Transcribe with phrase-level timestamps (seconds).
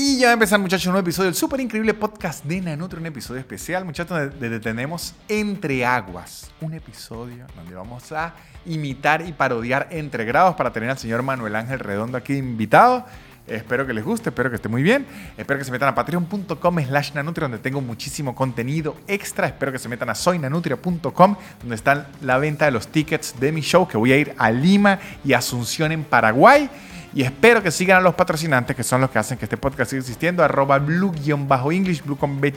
[0.00, 3.00] Y ya va a empezar, muchachos, un nuevo episodio del súper increíble podcast de Nanutri,
[3.00, 8.32] un episodio especial, muchachos, donde tenemos Entre Aguas, un episodio donde vamos a
[8.64, 13.06] imitar y parodiar Entre Grados para tener al señor Manuel Ángel Redondo aquí invitado.
[13.48, 15.04] Espero que les guste, espero que esté muy bien.
[15.36, 19.48] Espero que se metan a patreon.com slash nanutria, donde tengo muchísimo contenido extra.
[19.48, 23.62] Espero que se metan a soynanutria.com, donde está la venta de los tickets de mi
[23.62, 26.70] show, que voy a ir a Lima y Asunción en Paraguay.
[27.14, 29.90] Y espero que sigan a los patrocinantes, que son los que hacen que este podcast
[29.90, 30.44] siga existiendo.
[30.44, 32.52] Arroba blue-english, blue con B.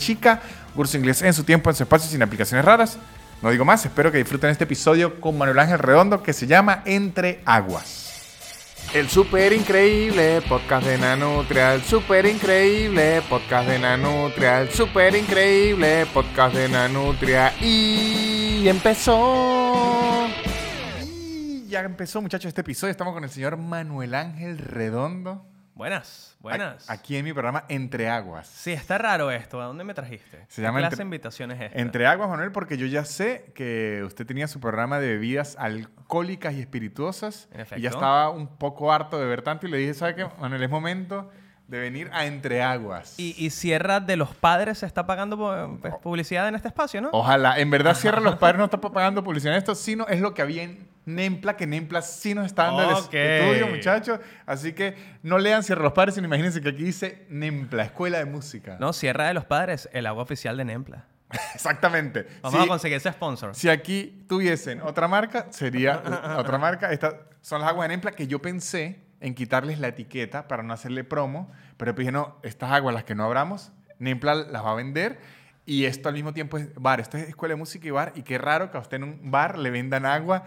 [0.76, 2.98] Curso inglés en su tiempo, en su espacio, sin aplicaciones raras.
[3.42, 6.84] No digo más, espero que disfruten este episodio con Manuel Ángel Redondo, que se llama
[6.86, 8.10] Entre Aguas.
[8.94, 16.06] El super increíble podcast de Nanutria, el super increíble podcast de Nanutria, el super increíble
[16.14, 17.54] podcast de Nanutria.
[17.62, 20.28] Y empezó.
[21.72, 22.92] Ya empezó, muchachos, este episodio.
[22.92, 25.46] Estamos con el señor Manuel Ángel Redondo.
[25.74, 26.90] Buenas, buenas.
[26.90, 28.46] Aquí en mi programa Entre Aguas.
[28.46, 29.62] Sí, está raro esto.
[29.62, 30.46] ¿A dónde me trajiste?
[30.50, 31.80] Se llama ¿Qué Entre, clase de invitación es esta?
[31.80, 36.56] Entre Aguas, Manuel, porque yo ya sé que usted tenía su programa de bebidas alcohólicas
[36.56, 37.48] y espirituosas.
[37.54, 37.80] En efecto.
[37.80, 40.62] Y ya estaba un poco harto de ver tanto y le dije, ¿sabe qué, Manuel?
[40.62, 41.32] Es momento
[41.72, 43.16] de venir a Entre Aguas.
[43.18, 47.00] Y, y Sierra de los Padres se está pagando pu- pues, publicidad en este espacio,
[47.02, 47.10] ¿no?
[47.14, 47.58] Ojalá.
[47.60, 50.42] En verdad, Sierra Los Padres no está pagando publicidad en esto, sino es lo que
[50.42, 54.20] había en Nempla, que Nempla sí nos está dando el estudio, muchachos.
[54.46, 58.26] Así que no lean Sierra Los Padres, sino imagínense que aquí dice Nempla, Escuela de
[58.26, 58.76] Música.
[58.80, 61.06] No, Sierra de los Padres, el agua oficial de Nempla.
[61.56, 62.28] Exactamente.
[62.42, 63.56] Vamos a conseguir ese sponsor.
[63.56, 66.04] Si aquí tuviesen otra marca, sería
[66.38, 66.92] otra marca.
[66.92, 70.74] Estas son las aguas de Nempla que yo pensé en quitarles la etiqueta para no
[70.74, 73.72] hacerle promo, pero dije, no, estas aguas, las que no abramos,
[74.02, 75.20] Nempla las va a vender.
[75.64, 77.00] Y esto al mismo tiempo es bar.
[77.00, 78.14] Esto es escuela de música y bar.
[78.16, 80.44] Y qué raro que a usted en un bar le vendan agua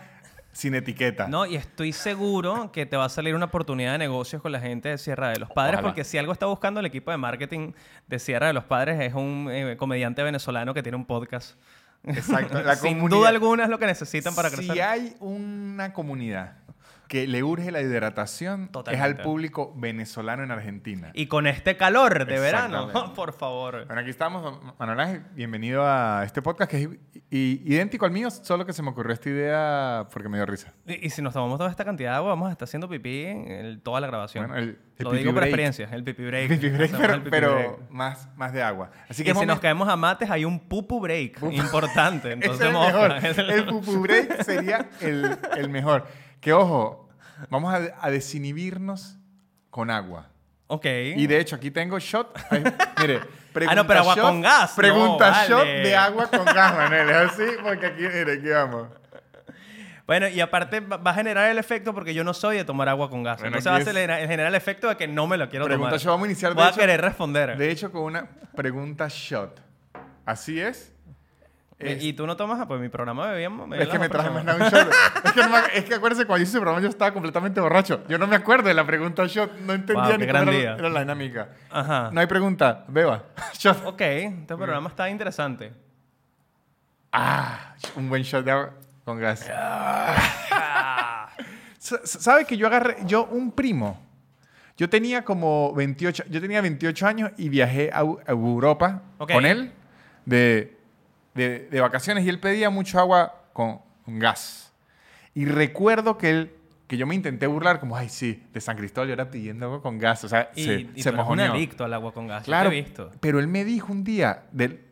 [0.51, 1.29] sin etiqueta.
[1.29, 4.59] No, y estoy seguro que te va a salir una oportunidad de negocios con la
[4.59, 5.89] gente de Sierra de los Padres, Ojalá.
[5.89, 7.73] porque si algo está buscando el equipo de marketing
[8.09, 11.57] de Sierra de los Padres es un eh, comediante venezolano que tiene un podcast.
[12.05, 12.61] Exacto.
[12.61, 14.83] La Sin duda alguna es lo que necesitan para si crecer.
[14.83, 16.64] hay una comunidad
[17.09, 19.23] que le urge la hidratación, es al Totalmente.
[19.23, 21.11] público venezolano en Argentina.
[21.15, 23.85] Y con este calor de verano, por favor.
[23.87, 25.23] Bueno, aquí estamos, Manuel Ángel.
[25.35, 26.89] Bienvenido a este podcast que es
[27.31, 30.73] idéntico al mío, solo que se me ocurrió esta idea porque me dio risa.
[30.87, 33.25] Y, y si nos tomamos toda esta cantidad de agua, vamos a estar haciendo pipí
[33.25, 34.47] en el- toda la grabación.
[34.47, 35.49] Bueno, el- el Lo pipí digo por break.
[35.49, 36.49] experiencia, el pipi break.
[36.61, 37.91] Pipi break, pero, el pipí pero break.
[37.91, 38.91] más, más de agua.
[39.09, 42.29] Así Y que si nos caemos a mates, hay un pupu break importante.
[42.29, 43.13] es Entonces, el moja, mejor.
[43.25, 46.07] es el- El pupu break sería el, el mejor.
[46.45, 47.09] Que ojo,
[47.51, 49.17] vamos a, a desinhibirnos
[49.71, 50.29] con agua.
[50.67, 50.85] Ok.
[51.17, 52.37] Y de hecho, aquí tengo shot.
[52.51, 52.63] Ay,
[53.01, 53.21] mire,
[53.53, 54.71] pregunta Ah, no, pero agua shot, con gas.
[54.71, 55.49] No, Pregunta vale.
[55.49, 57.11] shot de agua con gas, Manuel.
[57.11, 58.89] Es así, porque aquí, mire, aquí vamos.
[60.07, 63.09] Bueno, y aparte va a generar el efecto porque yo no soy de tomar agua
[63.09, 63.41] con gas.
[63.41, 63.79] Bueno, Entonces va a
[64.21, 66.01] es- generar, el efecto de que no me lo quiero Pregunta tomar.
[66.01, 66.11] shot.
[66.11, 67.57] Vamos a iniciar, de Voy a hecho- querer responder.
[67.57, 69.61] De hecho, con una pregunta shot.
[70.27, 70.94] Así es.
[71.85, 73.69] Eh, Es- y tú no tomas, ah, pues mi programa bebíamos.
[73.79, 74.89] Es que me traje más nada un shot.
[75.25, 77.61] es, que no me- es que acuérdense, cuando yo hice ese programa yo estaba completamente
[77.61, 78.03] borracho.
[78.09, 79.59] Yo no me acuerdo de la pregunta shot.
[79.61, 80.75] No entendía Wow, ni qué cómo era, día.
[80.79, 81.49] era la dinámica.
[81.71, 82.11] Ajá.
[82.13, 82.85] No hay pregunta.
[82.89, 83.23] Beba.
[83.59, 83.85] Shot.
[83.87, 85.73] Ok, este programa está interesante.
[87.13, 88.71] Ah, un buen shot de agua
[89.05, 89.49] con gas.
[91.81, 94.01] S- s- ¿Sabe que yo agarré, yo un primo,
[94.77, 99.33] yo tenía como 28, yo tenía 28 años y viajé a, Eu- a Europa Ok.
[99.33, 99.73] con él
[100.25, 100.74] de,
[101.35, 104.73] de- de vacaciones y él pedía mucho agua con, gas.
[105.35, 106.55] Y recuerdo que él,
[106.87, 109.83] que yo me intenté burlar como, ay, sí, de San Cristóbal yo era pidiendo agua
[109.83, 110.23] con gas.
[110.25, 112.45] O sea, Y, se, y se tú eres un adicto al agua con gas.
[112.45, 113.11] Claro, te he visto.
[113.21, 114.45] pero él me dijo un día,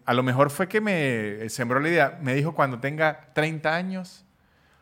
[0.05, 4.25] a lo mejor fue que me sembró la idea, me dijo cuando tenga 30 años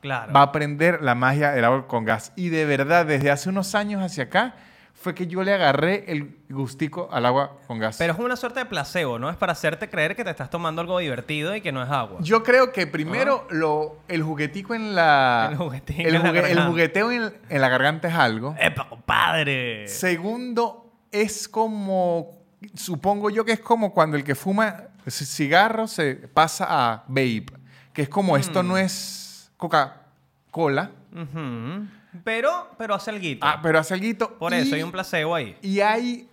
[0.00, 0.32] Claro.
[0.32, 2.32] va a aprender la magia del agua con gas.
[2.37, 4.54] Y de verdad, desde hace unos años hacia acá,
[5.03, 7.97] fue que yo le agarré el gustico al agua con gas.
[7.97, 9.31] Pero es una suerte de placebo, ¿no?
[9.31, 12.19] Es para hacerte creer que te estás tomando algo divertido y que no es agua.
[12.21, 15.49] yo creo que primero lo, el juguetico en la...
[15.53, 18.55] El juguetico el en la el jugueteo en, en la garganta es algo.
[18.60, 19.89] ¡Epa, compadre!
[19.89, 22.33] Segundo, es como,
[22.75, 27.47] supongo yo que es como cuando el que fuma cigarro se pasa a vape,
[27.95, 28.69] que es como esto Mm.
[28.69, 31.86] no es Coca-Cola, Ujú.
[32.24, 33.47] Pero, pero hace el guito.
[33.47, 34.39] ah, pero hace algo.
[34.39, 35.57] Por eso hay un placebo ahí.
[35.62, 36.28] Y hay,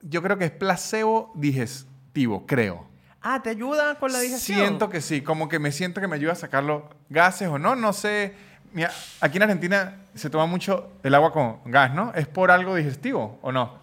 [0.00, 2.86] yo creo que es placebo digestivo, creo.
[3.22, 4.58] Ah, ¿te ayuda con la digestión?
[4.58, 7.58] Siento que sí, como que me siento que me ayuda a sacar los gases o
[7.58, 8.34] no, no sé.
[8.72, 12.12] Mira, aquí en Argentina se toma mucho el agua con gas, ¿no?
[12.14, 13.79] ¿Es por algo digestivo o no?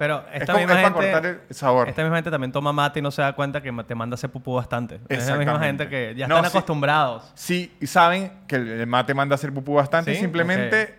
[0.00, 1.12] Pero Es, esta como- misma es para gente...
[1.12, 1.86] cortar el sabor.
[1.90, 4.16] Esta misma gente también toma mate y no se da cuenta que te manda a
[4.16, 4.98] hacer pupú bastante.
[5.10, 6.56] Es la misma gente que ya No, están sí.
[6.56, 7.30] acostumbrados.
[7.34, 10.20] Sí, saben que el mate manda a hacer pupú bastante, ¿Sí?
[10.20, 10.98] simplemente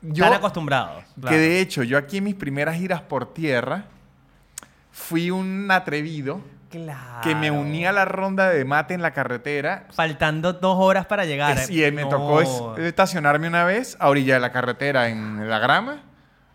[0.00, 1.04] Yo, Están acostumbrados.
[1.16, 1.36] que claro.
[1.36, 3.84] de hecho, yo aquí en mis primeras giras por tierra,
[4.90, 6.40] fui un atrevido
[6.70, 7.20] Claro.
[7.22, 9.86] que me uní a la ronda de mate en la carretera.
[9.92, 11.58] Faltando dos horas para llegar.
[11.58, 12.08] Es- y eh, me No.
[12.08, 16.04] tocó es- estacionarme una vez a orilla de la carretera en la grama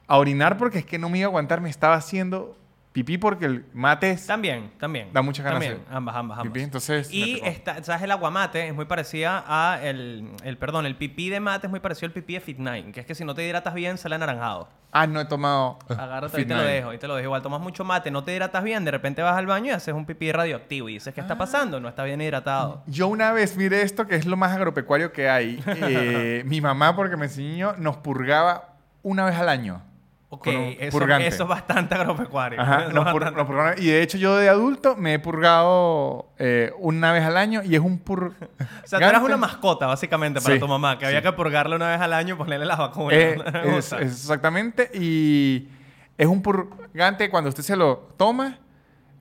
[0.07, 2.57] a orinar porque es que no me iba a aguantar, me estaba haciendo
[2.91, 4.25] pipí porque el mate es...
[4.25, 5.09] También, también.
[5.11, 6.53] Da muchas ganas También, ambas, ambas, ambas.
[6.53, 8.03] pipí, entonces me Y está, ¿sabes?
[8.03, 11.81] El aguamate es muy parecida a el, el, perdón, el pipí de mate es muy
[11.81, 14.15] parecido al pipí de Fit Nine, que es que si no te hidratas bien sale
[14.15, 14.69] anaranjado.
[14.93, 15.77] Ah, no he tomado...
[15.89, 16.73] Agárrate, ahí Fit te lo Nine.
[16.73, 17.25] dejo, ahí te lo dejo.
[17.25, 19.93] Igual tomas mucho mate, no te hidratas bien, de repente vas al baño y haces
[19.93, 21.23] un pipí radioactivo y dices, ¿qué Ah.
[21.25, 21.81] está pasando?
[21.81, 22.81] No está bien hidratado.
[22.87, 25.61] Yo una vez, mire esto, que es lo más agropecuario que hay.
[25.67, 29.81] Eh, mi mamá, porque me enseñó, nos purgaba una vez al año.
[30.29, 30.47] Ok,
[30.79, 32.59] eso, es bastante agropecuario.
[32.59, 33.75] Ajá, pur-.
[33.77, 37.75] Y de hecho yo de adulto me he purgado eh, una vez al año y
[37.75, 38.33] es un pur...
[38.83, 41.75] O sea, tú eras una mascota, básicamente, para Sí, tu mamá, que había que purgarla
[41.75, 43.13] una vez al año y ponerle las vacunas.
[43.13, 43.37] Eh,
[43.77, 44.91] es, es exactamente.
[44.93, 45.69] Y
[46.17, 48.59] es un purgante cuando usted se lo toma,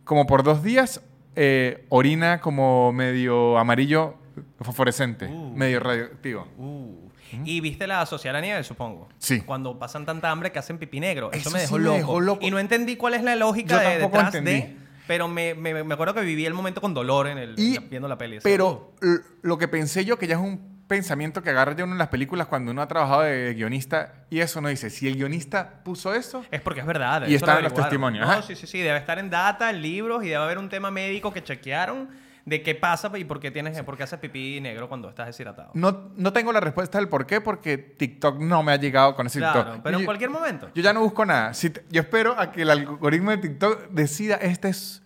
[0.05, 1.01] como por dos días,
[1.37, 4.15] eh, orina como medio amarillo
[4.61, 5.53] fosforescente, Uh.
[5.55, 6.47] medio radioactivo.
[6.59, 7.04] Uh.
[7.45, 9.09] Y viste la Sociedad de la Nieve, supongo.
[9.19, 9.41] Sí.
[9.41, 11.31] Cuando pasan tanta hambre que hacen pipí negro.
[11.33, 11.97] Eso, Eso me sí dejó, me loco.
[11.97, 12.47] dejó loco.
[12.47, 14.51] Y no entendí cuál es la lógica de, detrás entendí.
[14.53, 14.77] de.
[15.07, 17.91] Pero me, me, me acuerdo que viví el momento con dolor en el, Y- en
[17.91, 18.39] viendo la peli.
[18.43, 21.93] Pero l- lo que pensé yo, que ya es un pensamiento que agarra ya uno
[21.95, 25.17] en las películas cuando uno ha trabajado de guionista y eso no dice, si el
[25.17, 27.27] guionista puso eso, Es porque es verdad.
[27.27, 28.81] Y están lo los testimonios, No, sí, sí, sí.
[28.81, 32.09] Debe estar en data, en libros y debe haber un tema médico que chequearon
[32.47, 35.71] de qué pasa y por qué, tienes, por qué haces pipí negro cuando estás deshidratado.
[35.75, 39.27] no, no tengo la respuesta del por qué porque TikTok no me ha llegado con
[39.27, 39.83] ese Claro, TikTok.
[39.83, 40.71] pero en cualquier momento.
[40.75, 41.55] yo ya no busco nada.
[41.55, 45.03] Si te- yo espero a que el algoritmo de TikTok decida este es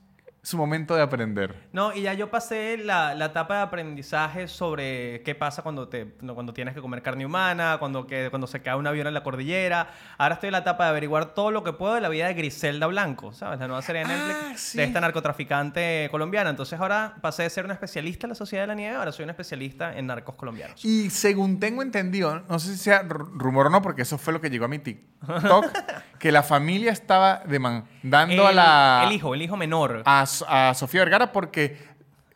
[0.48, 1.54] su momento de aprender.
[1.72, 6.06] No, y ya yo pasé la, la etapa de aprendizaje sobre qué pasa cuando, te,
[6.34, 9.22] cuando tienes que comer carne humana, cuando, que, cuando se cae un avión en la
[9.22, 9.88] cordillera.
[10.16, 12.34] Ahora estoy en la etapa de averiguar todo lo que puedo de la vida de
[12.34, 13.58] Griselda Blanco, ¿sabes?
[13.60, 14.78] La nueva serie de Ah, Netflix sí.
[14.78, 16.50] de esta narcotraficante colombiana.
[16.50, 19.24] Entonces ahora pasé de ser una especialista en la Sociedad de la Nieve, ahora soy
[19.24, 20.84] una especialista en narcos colombianos.
[20.84, 24.40] Y según tengo entendido, no sé si sea rumor o no, porque eso fue lo
[24.40, 25.66] que llegó a mi TikTok,
[26.18, 29.02] que la familia estaba demandando a el, la...
[29.06, 30.02] el hijo, el hijo menor.
[30.04, 31.76] a, So- a Sofía Vergara porque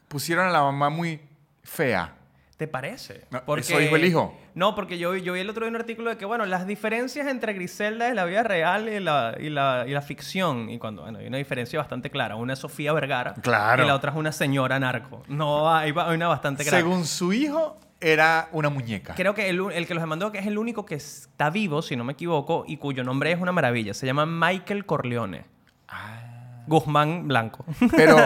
[0.08, 1.20] pusieron a la mamá muy
[1.62, 2.14] fea.
[2.56, 3.26] ¿Te parece?
[3.31, 4.38] No, eso dijo el hijo.
[4.54, 7.26] No, porque yo, yo vi el otro día un artículo de que, bueno, las diferencias
[7.26, 10.70] entre Griselda de la vida real y la, y la, y la ficción.
[10.70, 12.37] Y cuando, bueno, hay una diferencia bastante clara.
[12.37, 13.34] Una es Sofía Vergara.
[13.34, 13.82] Claro.
[13.82, 15.25] Y la otra es una señora narco.
[15.26, 16.78] No, hay, hay una bastante clara.
[16.78, 19.14] Según su hijo, era una muñeca.
[19.16, 21.96] Creo que el, el que los demandó que es el único que está vivo, si
[21.96, 23.93] no me equivoco, y cuyo nombre es una maravilla.
[23.93, 25.46] Se llama Michael Corleone.
[25.88, 26.21] Ah.
[26.66, 27.64] Guzmán Blanco.
[27.96, 28.16] Pero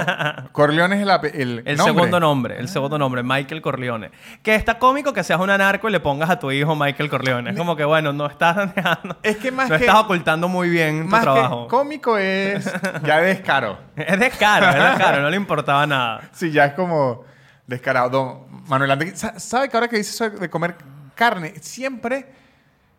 [0.52, 1.94] Corleone es el, ape- el, El nombre.
[1.94, 4.10] segundo nombre, el segundo nombre, Michael Corleone.
[4.42, 7.50] Que está cómico que seas un anarco y le pongas a tu hijo Michael Corleone.
[7.50, 10.68] Es como que, bueno, no estás dejando- Es que más no que- estás ocultando muy
[10.68, 11.64] bien tu Más trabajo.
[11.66, 12.70] que cómico es
[13.04, 13.78] ya descaro.
[13.96, 16.20] Es descaro, es descaro, no le importaba nada.
[16.32, 17.24] Sí, ya es como
[17.66, 18.10] descarado.
[18.10, 20.76] Don Manuel sa- ¿sabe que ahora que dice eso de comer
[21.14, 22.26] carne, siempre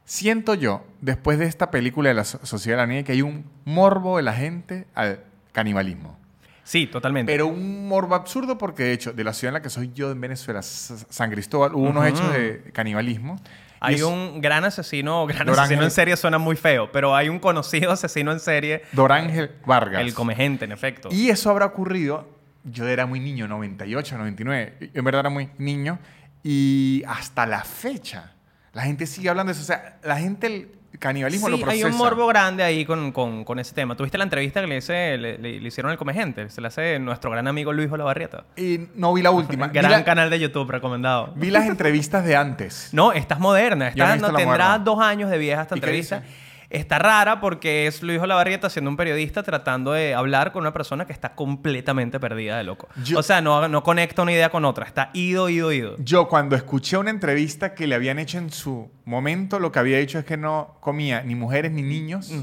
[0.05, 3.21] siento yo, después de esta película de la So- Sociedad de la Nieve, que hay
[3.21, 5.19] un morbo de la gente al
[5.57, 6.15] canibalismo.
[6.63, 7.31] Sí, totalmente.
[7.31, 10.11] Pero un morbo absurdo porque, de hecho, de la ciudad en la que soy yo,
[10.11, 13.41] en Venezuela, San Cristóbal, hubo unos hechos de canibalismo.
[13.79, 17.39] Hay es un gran asesino, gran asesino en serie suena muy feo, pero hay un
[17.39, 20.01] conocido asesino en serie, Dorángel Vargas.
[20.01, 21.09] el come gente, en efecto.
[21.11, 22.29] Y eso habrá ocurrido,
[22.63, 25.97] yo era muy niño, 98, 99, y en verdad era muy niño,
[26.43, 28.33] y hasta la fecha,
[28.73, 29.63] la gente sigue hablando de eso.
[29.63, 31.87] O sea, la gente canibalismo Sí, lo hay procesa.
[31.87, 33.95] un morbo grande ahí con, con- con ese tema.
[33.95, 36.49] ¿Tuviste la entrevista que le, hice- le, le- le hicieron al come gente?
[36.49, 38.45] Se la hace nuestro gran amigo Luis Olavarrieta.
[38.55, 39.67] Y no vi la última.
[39.73, 41.33] Gran la- canal de YouTube recomendado.
[41.35, 42.89] vi las entrevistas de antes.
[42.93, 43.91] No, esta es moderna.
[43.95, 44.79] No Esta no la tendrá moderna.
[44.79, 46.23] dos años de vieja esta ¿Y qué entrevista.
[46.69, 51.05] Está rara porque es Luis Olavarrieta siendo un periodista tratando de hablar con una persona
[51.05, 52.89] que está completamente perdida de loco.
[53.05, 54.85] Yo- o sea, no, no conecta una idea con otra.
[54.85, 55.95] Está ido, ido, ido.
[55.99, 59.97] Yo cuando escuché una entrevista que le habían hecho en su momento, lo que había
[59.97, 62.33] dicho es que no comía ni mujeres ni niños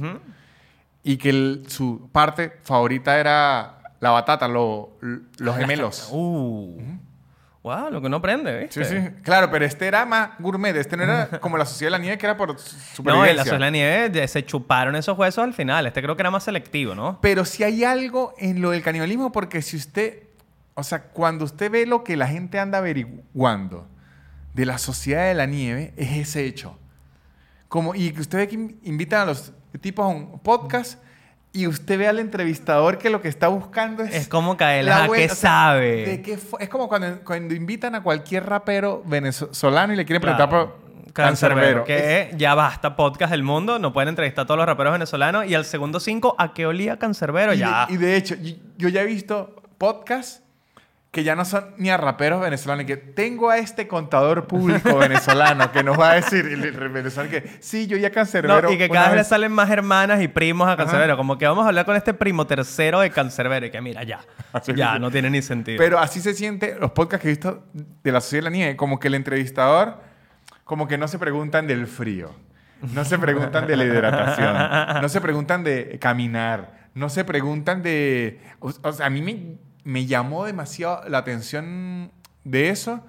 [1.02, 4.96] y que el- su parte favorita era la batata, lo-
[5.38, 6.08] los gemelos.
[6.12, 6.80] Uh.
[7.64, 8.84] Wow, lo que no aprende, ¿viste?
[8.84, 9.10] Sí, sí.
[9.22, 10.76] Claro, pero este era más gourmet.
[10.76, 12.94] Este no era como la Sociedad de la Nieve, que era por su- No, en
[12.94, 13.34] supervivencia.
[13.34, 15.86] la Sociedad de la Nieve se chuparon esos huesos al final.
[15.86, 17.18] Este creo que era más selectivo, ¿no?
[17.22, 20.24] Pero si hay algo en lo del canibalismo, porque si usted,
[20.74, 23.88] o sea, cuando usted ve lo que la gente anda averiguando
[24.52, 26.78] de la Sociedad de la Nieve, es ese hecho.
[27.68, 31.02] Como, y que usted ve que in- invitan a los tipos a un podcast
[31.54, 34.14] y usted ve al entrevistador que lo que está buscando es...
[34.14, 36.06] Es como caer, la ¿a vuelta, qué o sea, sabe?
[36.06, 40.48] de qué es como cuando, cuando invitan a cualquier rapero venezolano y le quieren preguntar
[40.50, 40.74] Claro.
[41.04, 44.66] por Cancerbero, que es ya basta, podcast del mundo, no pueden entrevistar a todos los
[44.66, 45.46] raperos venezolanos.
[45.46, 47.54] Y al segundo cinco, ¿a qué olía Cancerbero?
[47.54, 47.86] Y, Ya.
[47.88, 50.42] de, y de hecho, y- yo ya he visto podcasts
[51.14, 55.70] que ya no son ni a raperos venezolanos, que tengo a este contador público venezolano
[55.70, 58.72] que nos va a decir, el, el venezolano que sí, yo ya No, cancerbero.
[58.72, 59.28] y que cada vez le vez".
[59.28, 61.16] salen más hermanas y primos a Cancerbero.
[61.16, 63.64] Como que vamos a hablar con este primo tercero de Cancerbero.
[63.66, 64.22] Y que mira, ya.
[64.52, 65.78] Así ya, no tiene ni sentido.
[65.78, 67.62] Pero así se siente los podcasts que he visto
[68.02, 69.98] de la Sociedad de la Nieve, como que el entrevistador,
[70.64, 72.32] como que no se preguntan del frío,
[72.92, 78.40] no se preguntan de la hidratación, no se preguntan de caminar, no se preguntan de...
[78.58, 82.10] O, o sea, a mí me, me llamó demasiado la atención
[82.44, 83.00] de eso,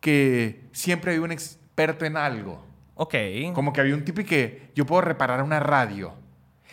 [0.00, 2.64] que siempre había un experto en algo.
[2.96, 3.14] ok.
[3.54, 6.12] Como que había un tipo y que yo puedo reparar una radio.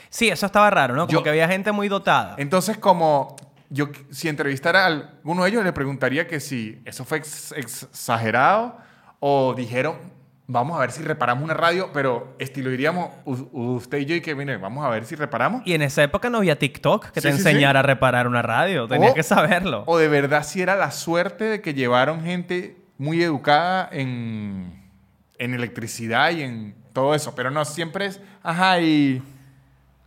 [0.09, 1.07] Sí, eso estaba raro, ¿no?
[1.07, 2.35] Como Yo- que había gente muy dotada.
[2.37, 3.35] Entonces, como
[3.69, 8.77] yo, si entrevistara a alguno de ellos, le preguntaría que si eso fue ex- exagerado
[9.19, 9.95] o dijeron,
[10.51, 14.35] vamos a ver si reparamos una radio, pero estilo diríamos usted y yo y que,
[14.35, 15.61] mire, vamos a ver si reparamos.
[15.65, 18.41] Y en esa época no había TikTok que Sí, te sí, enseñara a reparar una
[18.41, 18.87] radio.
[18.87, 19.83] Tenías que saberlo.
[19.87, 24.89] O de verdad si era la suerte de que llevaron gente muy educada en,
[25.37, 27.33] en electricidad y en todo eso.
[27.33, 29.23] Pero no, siempre es, ajá, y,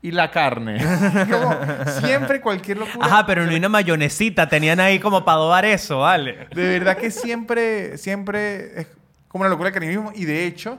[0.02, 0.78] y la carne.
[1.30, 1.56] Como
[2.00, 3.06] siempre cualquier locura.
[3.06, 6.48] Ajá, pero ni una mayonesita tenían ahí como para adobar eso, ¿vale?
[6.54, 8.86] De verdad que siempre, siempre
[9.34, 10.12] como una locura el caninismo.
[10.14, 10.78] Y de hecho,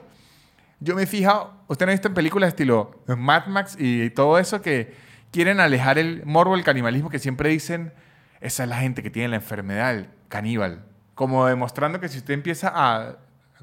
[0.80, 4.38] yo me he fijado, usted no ha visto en películas estilo Mad Max y todo
[4.38, 4.96] eso que
[5.30, 7.92] quieren alejar el morbo del canibalismo, que siempre dicen,
[8.40, 10.86] esa es la gente que tiene la enfermedad el caníbal.
[11.14, 13.16] Como demostrando que si usted empieza a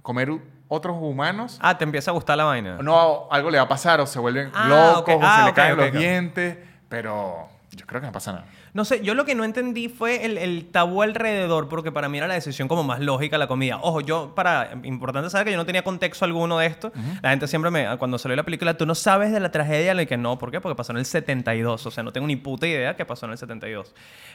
[0.03, 0.29] comer
[0.67, 2.77] otros humanos, Ah, te empieza a gustar la vaina.
[2.83, 5.23] no, algo le va a pasar, o se vuelven Ah, locos, ok.
[5.23, 6.57] o Ah, se le caen ok, los dientes,
[6.88, 8.45] pero yo creo que no pasa nada.
[8.74, 12.18] No sé, yo lo que no entendí fue el, el tabú alrededor, porque para mí
[12.18, 13.77] era la decisión como más lógica la comida.
[13.82, 16.92] Ojo, yo, para, importante saber que yo no tenía contexto alguno de esto.
[17.22, 20.08] La gente siempre me, cuando salió la película, tú no sabes de la tragedia, le
[20.08, 20.60] que no, ¿por qué?
[20.60, 23.34] Porque pasó en el 72, o sea, no tengo ni puta idea que pasó en
[23.34, 23.94] el 72.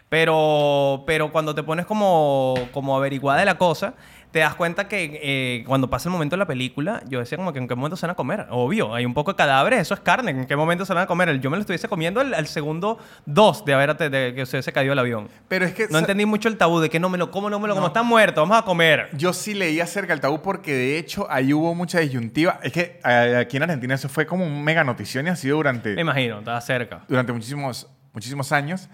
[0.09, 3.95] Pero, pero cuando te pones como, como averiguada de la cosa,
[4.31, 7.53] te das cuenta que eh, cuando pasa el momento de la película, yo decía como
[7.53, 8.47] que en qué momento se van a comer.
[8.51, 10.33] Obvio, hay un poco de cadáveres, eso es carne.
[10.33, 11.41] ¿En qué momento se van a comer?
[11.41, 14.73] Yo me lo estuviese comiendo al, al segundo dos de haber de que se hubiese
[14.73, 15.29] caído el avión.
[15.49, 15.89] Pero es que...
[15.89, 17.87] No entendí mucho el tabú de que no me lo como, no me lo como.
[17.87, 19.09] Está muerto, vamos a comer.
[19.15, 22.61] Yo sí leí acerca del tabú porque de hecho ahí hubo mucha disyuntiva.
[22.63, 25.59] Es que aquí en Argentina eso fue como un mega notición y ha sido Me
[25.59, 27.01] durante, imagino, estaba cerca.
[27.09, 28.89] durante muchísimos, muchísimos años.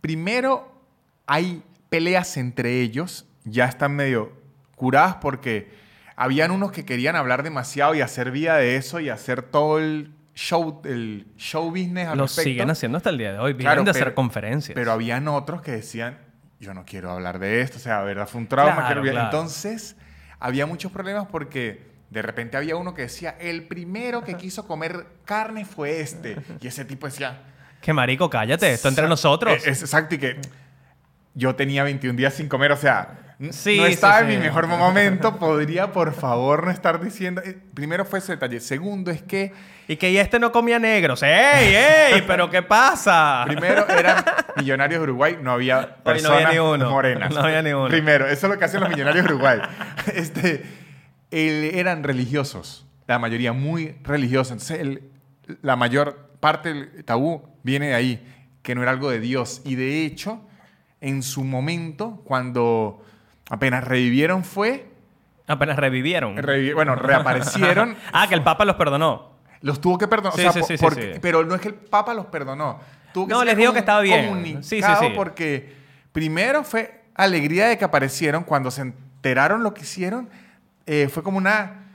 [0.00, 0.72] Primero
[1.26, 4.39] hay peleas entre ellos, ya están medio
[4.80, 5.70] curadas porque
[6.16, 10.12] habían unos que querían hablar demasiado y hacer vida de eso y hacer todo el
[10.34, 12.48] show, el show business al Lo respecto.
[12.50, 13.52] siguen haciendo hasta el día de hoy.
[13.52, 14.74] Vienen Claro, de pero- hacer conferencias.
[14.74, 16.18] Pero habían otros que decían,
[16.58, 18.72] yo no quiero hablar de esto, o sea, verdad, fue un trauma.
[18.74, 19.14] Claro, quiero olvidar".
[19.30, 19.36] claro.
[19.38, 19.96] Entonces,
[20.38, 25.06] había muchos problemas porque de repente había uno que decía, el primero que quiso comer
[25.24, 26.36] carne fue este.
[26.60, 27.42] Y ese tipo decía...
[27.80, 29.54] Que marico, cállate, esto entre "Sa- nosotros.
[29.64, 30.38] eh, Es, exacto, y que
[31.34, 34.36] yo tenía 21 días sin comer, o sea, Sí, no sí, estaba en sí.
[34.36, 37.40] mi mejor momento, podría por favor no estar diciendo...
[37.42, 38.60] eh, Primero fue ese detalle.
[38.60, 39.52] Segundo es que...
[39.88, 41.22] Y que este no comía negros.
[41.22, 42.22] ¡Ey, ey!
[42.26, 43.44] ¿Pero qué pasa?
[43.46, 44.22] Primero eran
[44.56, 46.90] millonarios de Uruguay, no había no personas había ni uno.
[46.90, 47.34] morenas.
[47.34, 47.88] No había ni uno.
[47.88, 49.58] Primero, eso es lo que hacen los millonarios de Uruguay.
[50.14, 50.62] Este,
[51.30, 54.52] el- eran religiosos, la mayoría muy religiosos.
[54.52, 55.02] Entonces, el-
[55.62, 58.26] la mayor parte del tabú viene de ahí,
[58.62, 59.62] que no era algo de Dios.
[59.64, 60.46] Y de hecho,
[61.00, 63.02] en su momento, cuando
[63.50, 64.86] apenas revivieron fue,
[65.46, 66.36] Apenas revivieron.
[66.36, 69.30] revivi- bueno, reaparecieron, ah, que el Papa los perdonó.
[69.62, 70.38] los tuvo que perdonar.
[70.38, 71.18] Sí, o sea, sí, sí, porque-.
[71.20, 72.78] Pero no es que el Papa los perdonó.
[73.12, 74.62] Tuvo que No, les digo que estaba bien.
[74.62, 75.12] sí, sí.
[75.14, 75.74] Porque
[76.12, 78.44] primero fue alegría de que aparecieron.
[78.44, 80.30] Cuando se enteraron lo que hicieron,
[80.86, 81.89] eh, fue como una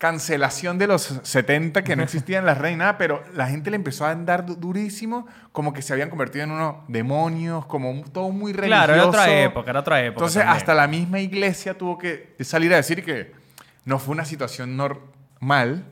[0.00, 4.06] cancelación de los 70 que no existían las redes, nada, pero la gente le empezó
[4.06, 8.54] a andar du- durísimo, como que se habían convertido en unos demonios, como todo muy
[8.54, 8.86] religioso.
[8.86, 10.14] Claro, era otra época, era otra época.
[10.20, 10.56] Entonces, también.
[10.56, 13.32] hasta la misma iglesia tuvo que salir a decir que
[13.84, 15.84] no fue una situación normal.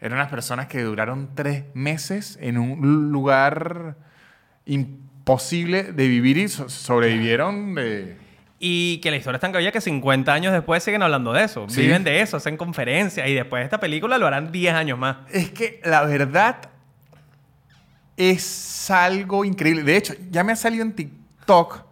[0.00, 3.94] Eran unas personas que duraron tres meses en un lugar
[4.66, 8.16] imposible de vivir y so- sobrevivieron de...
[8.64, 11.66] Y que la historia es tan cabilla que 50 años después siguen hablando de eso.
[11.68, 11.80] Sí.
[11.80, 15.16] Viven de eso, hacen conferencias y después de esta película lo harán 10 años más.
[15.32, 16.58] Es que la verdad
[18.16, 19.82] es algo increíble.
[19.82, 21.82] De hecho, ya me ha salido en TikTok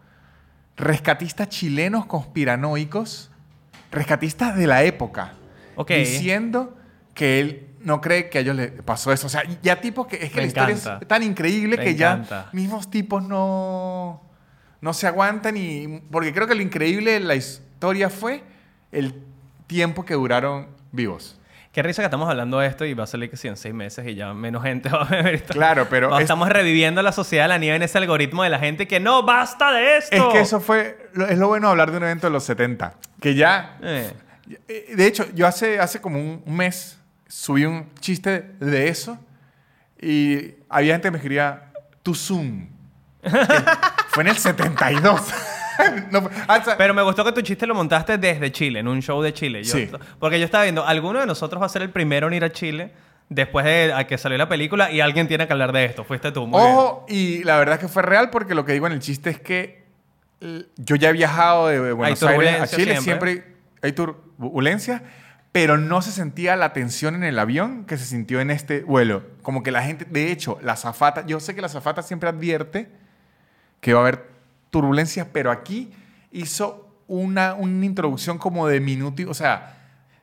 [0.76, 3.32] rescatistas chilenos conspiranoicos,
[3.90, 5.32] rescatistas de la época,
[5.88, 6.78] diciendo
[7.14, 9.26] que él no cree que a ellos les pasó eso.
[9.26, 11.90] O sea, ya tipos que es que Me la historia es tan increíble Me que
[11.90, 12.44] encanta.
[12.46, 14.22] ya mismos tipos no,
[14.80, 18.42] no se aguantan y porque creo que lo increíble de la historia fue
[18.92, 19.14] el
[19.66, 21.36] tiempo que duraron vivos.
[21.72, 23.72] Qué risa que estamos hablando de esto y va a salir que sí en seis
[23.72, 25.52] meses y ya menos gente va a ver esto.
[25.54, 28.58] Claro, pero es- Estamos reviviendo la sociedad de la nieve en ese algoritmo de la
[28.58, 30.16] gente que no, basta de esto.
[30.16, 32.94] Es que eso fue, es lo bueno de hablar de un evento de los 70,
[33.20, 34.12] que ya, Eh.
[34.66, 39.16] eh, de hecho, yo hace, hace como un un mes subí un chiste de eso
[40.02, 41.70] y había gente que me escribía,
[42.02, 42.66] tu Zoom.
[44.10, 45.20] Fue en el 72.
[46.10, 48.88] No ah, o sea, Pero me gustó que tu chiste lo montaste desde Chile, en
[48.88, 49.62] un show de Chile.
[49.64, 49.90] Yo- Sí.
[50.18, 52.52] Porque yo estaba viendo, alguno de nosotros va a ser el primero en ir a
[52.52, 52.92] Chile
[53.30, 56.04] después de a que salió la película y alguien tiene que hablar de esto.
[56.04, 56.74] Fuiste tú, muy bien.
[56.74, 59.30] Ojo, y la verdad es que fue real porque lo que digo en el chiste
[59.30, 59.84] es que
[60.76, 63.32] yo ya he viajado de Buenos Aires a Chile, siempre.
[63.32, 65.02] siempre, hay turbulencia,
[65.52, 69.22] pero no se sentía la tensión en el avión que se sintió en este vuelo.
[69.42, 72.99] Como que la gente, de hecho, la zafata, yo sé que la zafata siempre advierte
[73.80, 74.30] que va a haber
[74.70, 75.92] turbulencias, pero aquí
[76.30, 79.76] hizo una, una introducción como de minuto, o sea,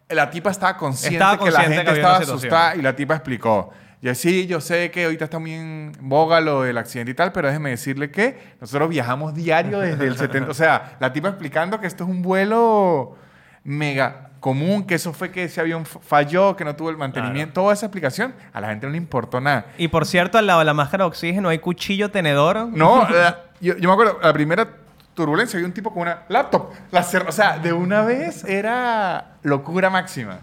[0.10, 3.16] la tipa estaba consciente, Estaba que la consciente gente que estaba asustada y la tipa
[3.16, 3.72] explicó.
[4.02, 7.32] Y sí, yo sé que ahorita está muy en boga lo del accidente y tal,
[7.32, 10.52] pero déjeme decirle que nosotros viajamos diario desde el 70.
[10.52, 13.18] O sea, la tipa explicando que esto es un vuelo
[13.64, 17.62] mega común, que eso fue que ese avión falló, que no tuvo el mantenimiento.
[17.62, 19.66] Toda esa explicación, a la gente no le importó nada.
[19.78, 22.70] Y por cierto, al lado de la máscara de oxígeno hay cuchillo, tenedor.
[22.72, 24.68] No, la- yo, yo me acuerdo, la primera
[25.14, 26.70] turbulencia, había un tipo con una laptop.
[26.92, 30.40] La o sea, de una vez era locura máxima.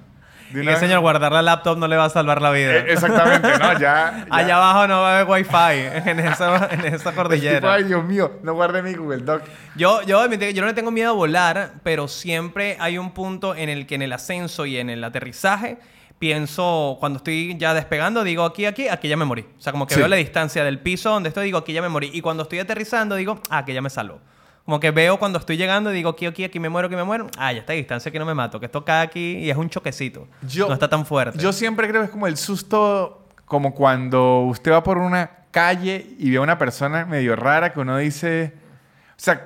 [0.50, 2.75] De Y vez- señor, guardar la laptop no le va a salvar la vida.
[2.76, 3.73] Eh, exactamente, ¿no?
[3.73, 3.78] Ya.
[3.78, 4.26] ya.
[4.30, 5.50] Allá abajo no va a haber wifi
[6.11, 7.73] en esa, en esa El tipo, cordillera.
[7.73, 9.42] Ay, Dios mío, no guardé mi Google Doc.
[9.75, 13.68] Yo, yo, yo no le tengo miedo a volar, pero siempre hay un punto en
[13.68, 15.78] el que en el ascenso y en el aterrizaje
[16.18, 19.42] pienso, cuando estoy ya despegando, digo aquí, aquí, aquí ya me morí.
[19.59, 20.00] O sea, como que Sí.
[20.00, 22.11] veo la distancia del piso donde estoy, digo aquí ya me morí.
[22.12, 24.21] Y cuando estoy aterrizando, digo, ah, aquí ya me salvo.
[24.64, 27.04] Como que veo cuando estoy llegando y digo aquí, aquí, aquí me muero, aquí me
[27.04, 27.26] muero.
[27.37, 28.59] Ah, ya está a distancia, aquí no me mato.
[28.59, 30.26] Que esto cae aquí y es un choquecito.
[30.49, 31.38] Yo- no está tan fuerte.
[31.38, 36.06] Yo siempre creo que es como el susto, como cuando usted va por una calle
[36.18, 38.54] y ve a una persona medio rara que uno dice.
[39.10, 39.45] O sea,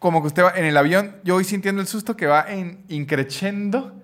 [0.00, 2.84] como que usted va en el avión, yo voy sintiendo el susto que va en
[2.88, 3.94] increchendo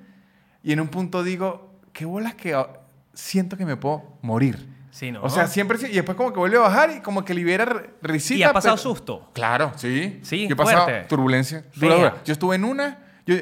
[0.62, 1.65] y en un punto digo,
[1.96, 2.68] qué bolas que ah,
[3.14, 4.68] siento que me puedo morir.
[4.90, 5.22] Sí, ¿no?
[5.22, 7.82] O sea, siempre sí- y después como que vuelve a bajar y como que libera
[8.02, 8.38] risita.
[8.38, 9.30] ¿Y ha pasado pero- susto?
[9.35, 10.20] Claro, sí.
[10.22, 11.09] Sí, Yo he pasado fuerte.
[11.09, 11.64] turbulencia.
[11.74, 11.96] dura, Fea.
[12.11, 12.22] dura.
[12.24, 12.98] Yo estuve en una.
[13.26, 13.35] Yo,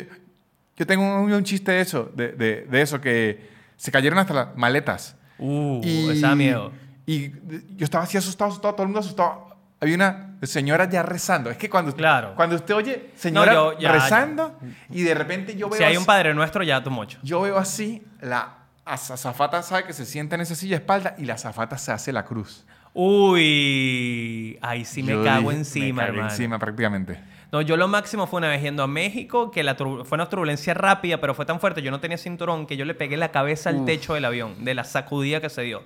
[0.76, 4.34] yo tengo un, un chiste de eso, de, de- de eso, que se cayeron hasta
[4.34, 5.16] las maletas.
[5.38, 6.72] Uh, esa miedo.
[7.06, 7.30] Y
[7.76, 9.53] yo estaba así asustado, asustado, todo el mundo asustado.
[9.85, 11.51] Había una señora ya rezando.
[11.51, 12.35] Es que cuando, Claro.
[12.35, 14.59] cuando usted oye señora yo- ya, rezando
[14.90, 17.18] y de repente yo veo Si hay así- un Padre Nuestro, ya tu mocho.
[17.23, 18.55] yo veo así, la
[18.87, 22.12] azafata sabe que se sienta en esa silla de espalda y la azafata se hace
[22.12, 22.64] la cruz.
[22.94, 26.29] Uy, ahí sí me Yo cago dije, encima, me hermano.
[26.31, 27.20] encima prácticamente.
[27.53, 30.75] No, yo lo máximo fue una vez yendo a México, que la fue una turbulencia
[30.75, 33.70] rápida, pero fue tan fuerte, yo no tenía cinturón, que yo le pegué la cabeza
[33.70, 33.87] al Uf.
[33.87, 35.83] techo del avión, de la sacudida que se dio.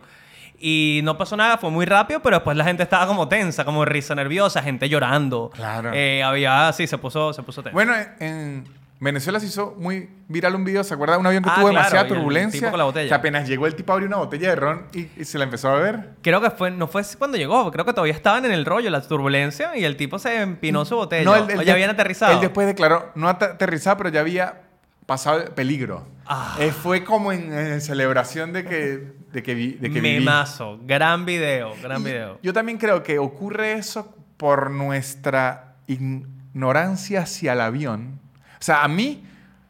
[0.61, 3.85] Y no pasó nada, fue muy rápido, pero después la gente estaba como tensa, como
[3.85, 5.51] risa nerviosa, gente llorando.
[5.55, 5.91] Claro.
[5.95, 7.75] Eh, había, sí, se puso, se puso tenso.
[7.75, 8.65] Bueno, en
[9.01, 11.17] Venezuela se hizo muy viral un video, ¿se acuerda?
[11.19, 12.71] Un avión que Ah, tuvo claro, demasiada el turbulencia.
[12.71, 13.09] con la botella.
[13.09, 15.69] Que apenas llegó el tipo abrió una botella de ron y, y se la empezó
[15.71, 16.11] a beber.
[16.23, 19.01] Creo que fue, no fue cuando llegó, creo que todavía estaban en el rollo, la
[19.01, 21.25] turbulencia, y el tipo se empinó su botella.
[21.25, 22.33] No, él- él o ya habían aterrizado.
[22.33, 24.63] Él después declaró, no at- aterrizado, pero ya había
[25.07, 26.05] pasado el peligro.
[26.27, 26.57] Ah.
[26.59, 30.19] Eh, fue como en, en celebración de que, de que, vi- de que viví.
[30.21, 32.39] Memazo, gran video, gran Y video.
[32.43, 38.21] Yo también creo que ocurre eso por nuestra ignorancia hacia el avión.
[38.55, 39.23] O sea, a mí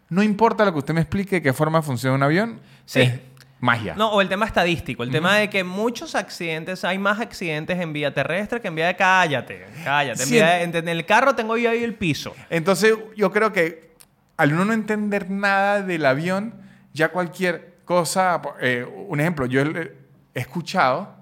[0.08, 2.60] no importa lo que usted me explique de qué forma funciona un avión.
[2.86, 3.00] Sí.
[3.00, 3.20] es
[3.60, 3.94] magia.
[3.96, 7.92] No, o el tema estadístico, el tema de que muchos accidentes, hay más accidentes en
[7.92, 10.22] vía terrestre que en vía de cállate, cállate.
[10.22, 12.34] En, Sí, vía de- en- en el carro tengo yo ahí el piso.
[12.50, 13.94] Entonces, yo creo que
[14.36, 16.54] al uno no entender nada del avión,
[16.94, 18.40] ya cualquier cosa.
[18.60, 19.92] eh, un ejemplo, yo he
[20.34, 21.16] escuchado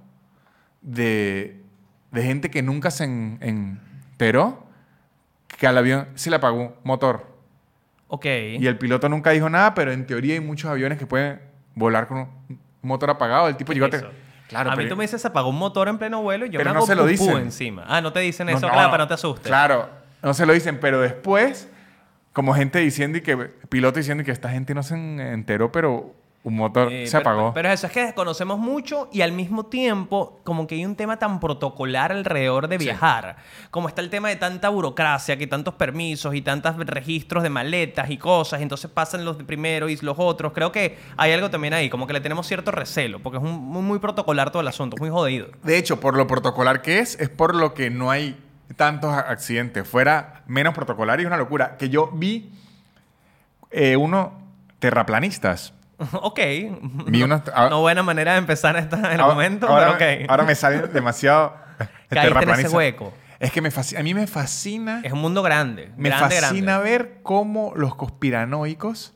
[0.83, 1.63] de,
[2.11, 4.67] de gente que nunca se en- enteró
[5.59, 7.35] que al avión se le apagó un motor.
[8.09, 8.27] Ok.
[8.59, 11.41] Y el piloto nunca dijo nada, pero en teoría hay muchos aviones que pueden
[11.75, 13.49] volar con un motor apagado.
[13.49, 13.91] El tipo llegó a...
[13.91, 14.11] te- Eso.
[14.49, 16.51] Claro, a mí pero- tú me dices, se apagó un motor en pleno vuelo y
[16.51, 17.37] yo Pero me no hago se lo dicen.
[17.39, 17.85] encima.
[17.89, 18.91] Ah, no te dicen No, eso, no, claro, no.
[18.93, 19.47] para no te asustes.
[19.47, 19.89] Claro,
[20.23, 21.69] no se lo dicen, pero después,
[22.33, 23.37] como gente diciendo y que,
[23.69, 26.15] piloto diciendo que esta gente no se en- enteró, pero
[26.47, 27.55] un motor Eh, se pero- apagó.
[27.55, 31.19] Pero, eso es que desconocemos mucho y al mismo tiempo como que hay un tema
[31.19, 32.85] tan protocolar alrededor de Sí.
[32.85, 33.35] viajar.
[33.73, 38.11] Como está el tema de tanta burocracia, que tantos permisos y tantos registros de maletas
[38.11, 40.53] y cosas, y entonces pasan los de primero y los otros.
[40.53, 43.59] Creo que hay algo también ahí, como que le tenemos cierto recelo, porque es un-
[43.65, 45.49] muy, muy protocolar todo el asunto, es muy jodido.
[45.65, 48.37] De hecho, por lo protocolar que es, es por lo que no hay
[48.77, 49.89] tantos accidentes.
[49.89, 51.77] Fuera menos protocolar y es una locura.
[51.77, 52.53] Que yo vi
[53.73, 54.29] eh, unos
[54.79, 55.73] terraplanistas
[56.13, 56.41] ok.
[57.07, 60.31] Vi unos- ah- no buena manera de empezar esta, el Ahora- momento, ahora, pero ok.
[60.31, 61.55] ahora me sale demasiado
[62.11, 63.13] Caíste en ese hueco.
[63.39, 65.91] Es que me fascina, a mí me fascina, Es un mundo grande.
[65.97, 66.91] me grande, fascina grande.
[66.91, 69.13] ver cómo los conspiranoicos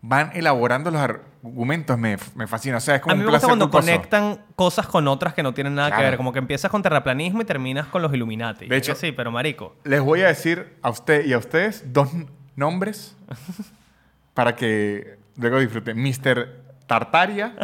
[0.00, 1.98] van elaborando los argumentos.
[1.98, 2.78] Me, me fascina.
[2.78, 3.86] O sea, es como A mí un me gusta cuando culposo.
[3.92, 6.08] conectan cosas con otras que no tienen nada que Claro.
[6.10, 6.16] ver.
[6.16, 8.68] Como que empiezas con terraplanismo y terminas con los Illuminati.
[8.68, 9.76] De hecho- Que sí, pero marico.
[9.84, 12.08] Les voy a decir a usted y a ustedes dos
[12.56, 13.16] nombres
[14.34, 15.96] para que luego disfruten.
[16.02, 16.62] Mr.
[16.86, 17.54] Tartaria,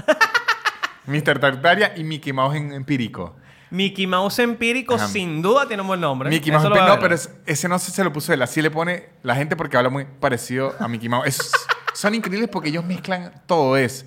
[1.07, 1.39] Mr.
[1.39, 3.37] Tartaria y Mickey Mouse en empírico.
[3.71, 5.09] Mickey Mouse empírico Ajá.
[5.09, 6.31] sin duda tiene un buen nombre.
[6.31, 8.41] Mickey Mouse, a no, pero es- ese no se, se lo puso él.
[8.43, 11.27] Así le pone la gente porque habla muy parecido a Mickey Mouse.
[11.27, 11.53] Es-
[11.93, 13.77] son increíbles porque ellos mezclan todo.
[13.77, 14.07] Es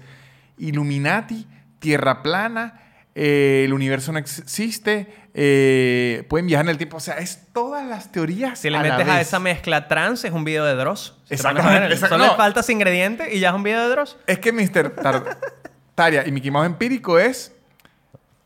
[0.58, 1.46] Illuminati,
[1.80, 2.82] Tierra plana,
[3.20, 6.98] eh, el universo no ex- existe, eh, pueden viajar en el tiempo.
[6.98, 10.24] O sea, es todas las teorías Si le a la metes a esa mezcla trans,
[10.24, 11.18] es un video de Dross.
[11.30, 11.98] Exactamente.
[11.98, 12.36] Solo le No.
[12.36, 14.18] falta ese ingrediente y ya es un video de Dross.
[14.28, 14.92] Es que Mr.
[14.92, 17.54] Tartaria y Mickey Mouse empírico es...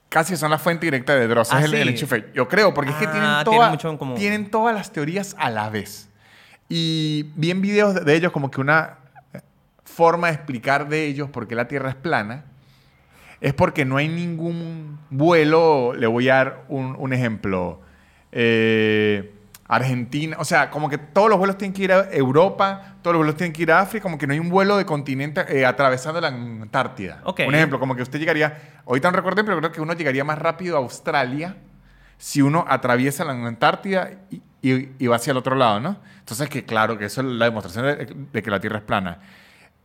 [0.08, 1.54] Casi son la fuente directa de Dross.
[1.54, 1.90] ¿Ah, es el, el sí?
[1.94, 2.26] enchufe.
[2.34, 4.16] Yo creo, porque es que Ah, tienen, tienen toda- mucho en común.
[4.18, 6.10] tienen todas las teorías a la vez.
[6.68, 8.98] Y vi en videos de, de ellos como que una
[9.86, 12.46] forma de explicar de ellos por qué la Tierra es plana
[13.42, 15.94] es porque no hay ningún vuelo.
[15.94, 17.82] Le voy a dar un, un ejemplo.
[18.32, 19.34] Eh,
[19.68, 23.20] Argentina, o sea, como que todos los vuelos tienen que ir a Europa, todos los
[23.20, 25.66] vuelos tienen que ir a África, como que no hay un vuelo de continente eh,
[25.66, 27.22] atravesando la Antártida.
[27.24, 27.42] Ok.
[27.48, 30.38] Un ejemplo, como que usted llegaría, ahorita no recuerdo, pero creo que uno llegaría más
[30.40, 31.56] rápido a Australia
[32.18, 35.98] si uno atraviesa la Antártida y, y- y va hacia el otro lado, ¿no?
[36.20, 39.20] Entonces, que claro, que eso es la demostración de, de que la Tierra es plana.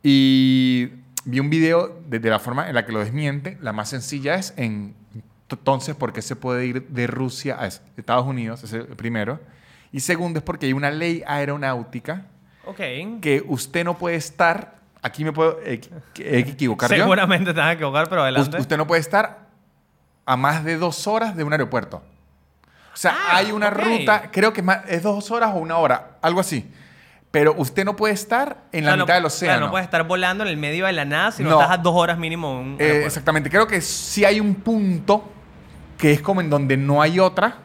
[0.03, 0.91] Y
[1.27, 3.59] vi un video de, de la forma en la que lo desmiente.
[3.61, 4.95] La más sencilla es en
[5.51, 8.97] entonces por qué se puede ir de Rusia a es- Estados Unidos, ese es el
[8.97, 9.39] primero.
[9.93, 12.27] Y segundo es porque hay una ley aeronáutica
[12.65, 12.79] Ok.
[13.21, 16.97] que usted no puede estar, aquí me puedo equi- equivocar yo.
[16.97, 18.57] Seguramente te vas a equivocar, pero adelante.
[18.57, 19.47] Us- Usted no puede estar
[20.25, 22.03] a más de dos horas de un aeropuerto.
[22.93, 23.79] O sea, Ah, hay una ok.
[23.79, 26.69] ruta, creo que es, más- es dos horas o una hora, algo así.
[27.31, 29.61] Pero usted no puede estar en la sea, no- mitad del claro, océano.
[29.67, 31.61] no puedes estar volando en el medio de la nada si no, No.
[31.61, 33.51] estás a dos horas mínimo un Eh, exactamente.
[33.51, 35.31] Creo que sí hay un punto
[35.99, 37.57] que es como en donde no hay otra,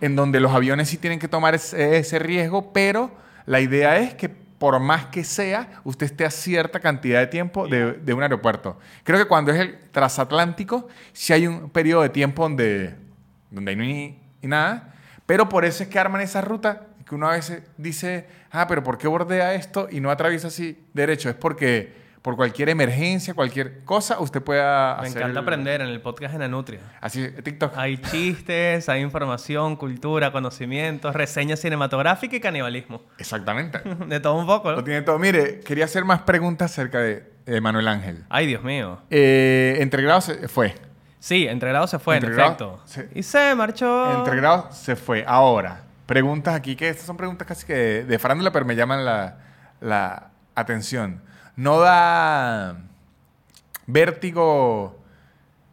[0.00, 3.10] en donde los aviones sí tienen que tomar ese, ese riesgo, pero
[3.44, 7.68] la idea es que por más que sea, usted esté a cierta cantidad de tiempo
[7.68, 8.78] de, de un aeropuerto.
[9.04, 12.94] Creo que cuando es el transatlántico, sí hay un periodo de tiempo donde,
[13.50, 14.94] donde no hay ni, ni nada,
[15.26, 18.82] pero por eso es que arman esa ruta que uno a veces dice, ah, pero
[18.82, 21.28] ¿por qué bordea esto y no atraviesa así derecho?
[21.30, 25.86] Es porque por cualquier emergencia, cualquier cosa, usted pueda Me hacer encanta el- aprender en
[25.88, 26.80] el podcast de Nanutria.
[27.00, 27.74] Así, TikTok.
[27.76, 33.02] Hay chistes, hay información, cultura, conocimientos, reseña cinematográfica y canibalismo.
[33.18, 33.78] Exactamente.
[34.08, 34.84] De todo un poco, Lo ¿no?
[34.84, 35.20] tiene todo.
[35.20, 38.24] Mire, quería hacer más preguntas acerca de Manuel Ángel.
[38.28, 39.02] Ay, Dios mío.
[39.10, 40.74] Eh, entre grados se fue.
[41.20, 42.80] Sí, entre grados se fue, en efecto.
[43.14, 44.18] Y se marchó.
[44.18, 45.24] Entre grados se fue.
[45.26, 49.04] Ahora, preguntas aquí, que estas son preguntas casi que de, de farándula, pero me llaman
[49.04, 49.38] la,
[49.80, 51.22] la atención.
[51.56, 52.76] ¿No da
[53.86, 54.98] vértigo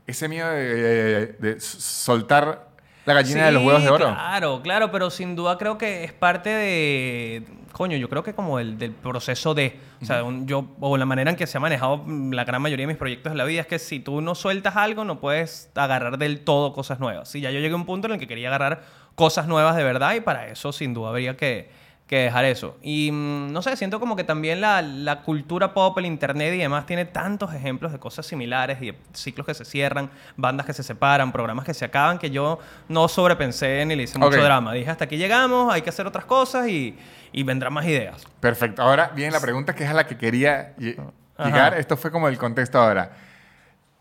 [0.08, 2.68] ese miedo de, de soltar
[3.06, 4.06] la gallina de los Sí, huevos de oro?
[4.06, 7.44] Claro, claro, pero sin duda creo que es parte de.
[7.74, 9.78] Coño, yo creo que como el, del proceso de.
[10.02, 12.84] O sea, un- yo, o la manera en que se ha manejado la gran mayoría
[12.84, 15.70] de mis proyectos en la vida es que si tú no sueltas algo, no puedes
[15.76, 17.30] agarrar del todo cosas nuevas.
[17.30, 18.84] Sí, ya yo llegué a un punto en el que quería agarrar
[19.16, 21.70] cosas nuevas de verdad y para eso sin duda habría que,
[22.08, 22.78] que dejar eso.
[22.82, 26.58] Y mm, no sé, siento como que también la, la cultura pop, el internet y
[26.58, 30.74] demás tiene tantos ejemplos de cosas similares y de ciclos que se cierran, bandas que
[30.74, 34.74] se separan, programas que se acaban, que yo no sobrepensé ni le hice mucho drama.
[34.74, 36.96] Dije, hasta aquí llegamos, hay que hacer otras cosas y,
[37.32, 38.26] y vendrán más ideas.
[38.40, 38.82] Perfecto.
[38.82, 40.98] Ahora viene la pregunta que es a la que quería lle-
[41.38, 41.50] Ajá.
[41.50, 41.78] llegar.
[41.80, 43.12] Esto fue como el contexto ahora.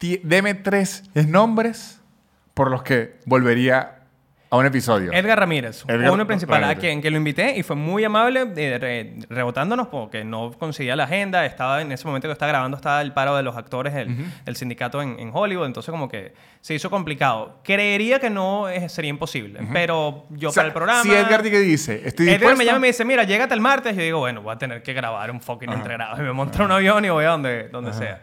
[0.01, 2.01] Deme tres nombres
[2.55, 4.02] por los que volvería
[4.53, 5.11] a un episodio.
[5.13, 8.79] Edgar Ramírez, Edgar uno principal, a quien que lo invité y fue muy amable, eh,
[8.79, 11.47] re- rebotándonos porque no conseguía la agenda.
[11.47, 14.57] Estaba en ese momento que estaba grabando, estaba el paro de los actores del, del
[14.57, 17.61] sindicato en, en Hollywood, entonces como que se hizo complicado.
[17.65, 21.03] Creería que no eh, sería imposible, pero yo O sea, para el programa...
[21.03, 22.59] Si Edgar dice, dice estoy Edgar dispuesto.
[22.59, 23.97] me llama y me dice, mira, llégate el martes.
[23.97, 26.19] Yo digo, bueno, voy a tener que grabar un fucking entregado.
[26.21, 28.21] Y me monto en un avión y voy a donde, donde sea.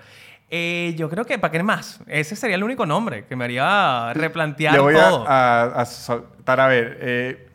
[0.51, 1.99] Eh, yo creo que, ¿para qué más?
[2.07, 5.25] Ese sería el único nombre que me haría replantear Le voy todo.
[5.27, 7.49] a- a soltar, a ver, eh,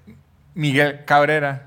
[0.55, 1.65] Miguel Cabrera.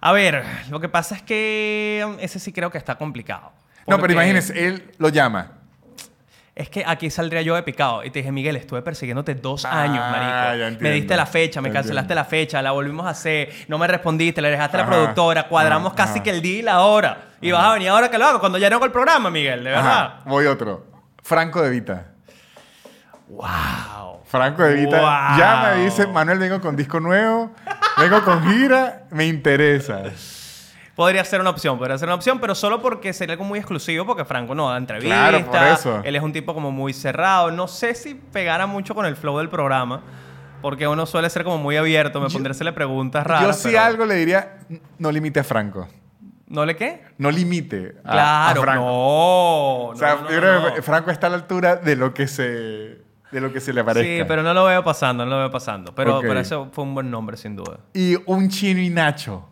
[0.00, 3.50] A ver, lo que pasa es que um, ese sí creo que está complicado.
[3.88, 5.52] No, pero Porque imagínese, él lo llama.
[6.56, 8.02] Es que aquí saldría yo de picado.
[8.02, 10.52] Y te dije, Miguel, estuve persiguiéndote dos Ah, años, ya marico.
[10.64, 10.80] entiendo.
[10.80, 12.14] Me diste la fecha, me cancelaste entiendo.
[12.22, 15.88] la fecha, la volvimos a hacer, no me respondiste, le dejaste a la productora, cuadramos
[15.92, 16.22] ajá, casi ajá.
[16.22, 17.18] que el día y la hora.
[17.42, 19.62] Y vas a venir ahora que lo hago, cuando ya no hago el programa, Miguel,
[19.64, 20.20] de verdad.
[20.24, 20.86] Voy otro.
[21.22, 22.06] Franco de Vita.
[23.28, 24.22] ¡Wow!
[24.24, 25.00] Franco de Vita.
[25.00, 25.38] Wow.
[25.38, 27.52] Ya me dice, Manuel, vengo con disco nuevo,
[27.98, 30.02] vengo con gira, me interesa.
[30.96, 34.06] Podría ser una opción, podría ser una opción, pero solo porque sería algo muy exclusivo,
[34.06, 35.30] porque Franco no da entrevistas.
[35.30, 36.00] Claro, por eso.
[36.02, 37.50] Él es un tipo como muy cerrado.
[37.50, 40.00] No sé si pegara mucho con el flow del programa,
[40.62, 43.44] porque uno suele ser como muy abierto, me pondré a hacerle preguntas raras.
[43.46, 44.58] Yo sí pero- algo le diría,
[44.98, 45.86] no limite a Franco.
[46.48, 47.02] ¿No le qué?
[47.18, 48.84] No limite a, Claro, a Franco.
[48.84, 49.84] no.
[49.88, 50.74] O sea, no, no, yo creo no.
[50.74, 53.84] que Franco está a la altura de lo que se, de lo que se le
[53.84, 54.08] parezca.
[54.08, 55.94] Sí, pero no lo veo pasando, no lo veo pasando.
[55.94, 57.80] Pero, pero eso fue un buen nombre, sin duda.
[57.92, 59.46] Y un chino y Nacho.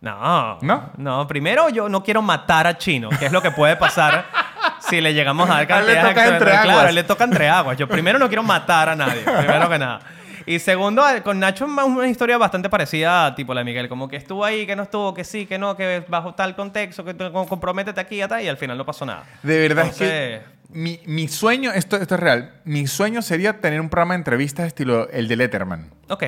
[0.00, 0.58] No.
[0.62, 0.90] ¿No?
[0.96, 4.24] No, primero yo no quiero matar a Chino, que es lo que puede pasar
[4.88, 6.88] si le llegamos a dar A él le toca entre Claro, aguas.
[6.88, 7.76] él le toca entre aguas.
[7.76, 10.00] Yo primero no quiero matar a nadie, primero que nada.
[10.46, 14.08] Y segundo, con Nacho es una historia bastante parecida a tipo la de Miguel, como
[14.08, 17.14] que estuvo ahí, que no estuvo, que sí, que no, que bajo tal contexto, que
[17.14, 19.24] comprométete aquí y tal, y al final no pasó nada.
[19.42, 23.80] De verdad es que mi, mi sueño, esto, esto es real, mi sueño sería tener
[23.82, 25.90] un programa de entrevistas estilo el de Letterman.
[26.08, 26.24] Ok.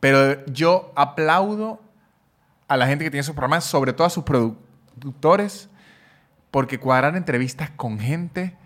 [0.00, 1.80] Pero yo aplaudo
[2.70, 5.68] a la gente que tiene sus programas, sobre todo a sus productores,
[6.52, 8.56] porque cuadrar entrevistas con gente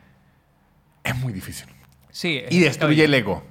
[1.03, 1.67] es muy difícil.
[2.11, 2.43] Sí.
[2.51, 3.43] Y destruye el ego.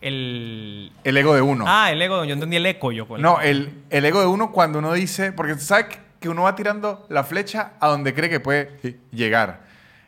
[0.00, 0.92] El...
[1.04, 1.64] El ego de uno.
[1.68, 3.06] Ah, el ego, yo entendí el eco yo.
[3.06, 6.54] con- No, el, el ego de uno cuando uno dice, porque sabes que uno va
[6.54, 9.60] tirando la flecha a donde cree que puede llegar.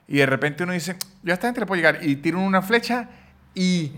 [0.06, 1.98] Y de repente uno dice, yo a esta gente le puedo llegar.
[2.02, 3.08] Y tiro una flecha
[3.54, 3.92] y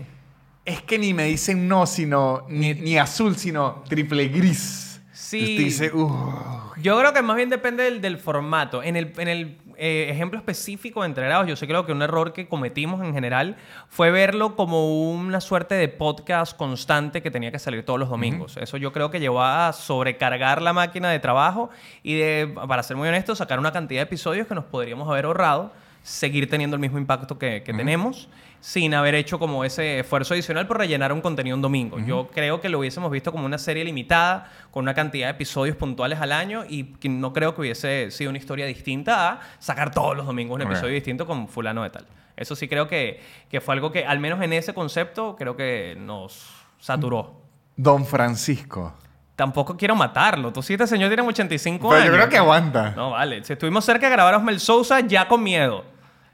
[0.65, 4.90] es que ni me dicen no, sino, ni, ni azul, sino triple gris.
[5.21, 5.55] Sí.
[5.57, 6.33] Dice, "Uh".
[6.81, 8.81] Yo creo que más bien depende del, del formato.
[8.81, 12.33] En el, en el eh, ejemplo específico de Entregados, yo sí creo que un error
[12.33, 13.55] que cometimos en general
[13.87, 18.57] fue verlo como una suerte de podcast constante que tenía que salir todos los domingos.
[18.57, 21.69] Eso yo creo que llevó a sobrecargar la máquina de trabajo
[22.01, 25.25] y de, para ser muy honesto, sacar una cantidad de episodios que nos podríamos haber
[25.25, 25.71] ahorrado,
[26.03, 28.27] seguir teniendo el mismo impacto que, que tenemos
[28.61, 31.99] sin haber hecho como ese esfuerzo adicional por rellenar un contenido un domingo.
[31.99, 35.75] Yo creo que lo hubiésemos visto como una serie limitada, con una cantidad de episodios
[35.75, 40.15] puntuales al año y no creo que hubiese sido una historia distinta a sacar todos
[40.15, 42.05] los domingos un episodio distinto con fulano de tal.
[42.37, 45.97] Eso sí creo que, que fue algo que, al menos en ese concepto, creo que
[45.99, 47.41] nos saturó.
[47.75, 48.93] Don Francisco.
[49.35, 50.53] Tampoco quiero matarlo.
[50.53, 52.07] Tú sí, este señor tiene 85 Pero años.
[52.07, 52.91] yo creo que aguanta.
[52.95, 53.43] No, vale.
[53.43, 55.83] Si estuvimos cerca de grabar a Osmel Sousa, ya con miedo.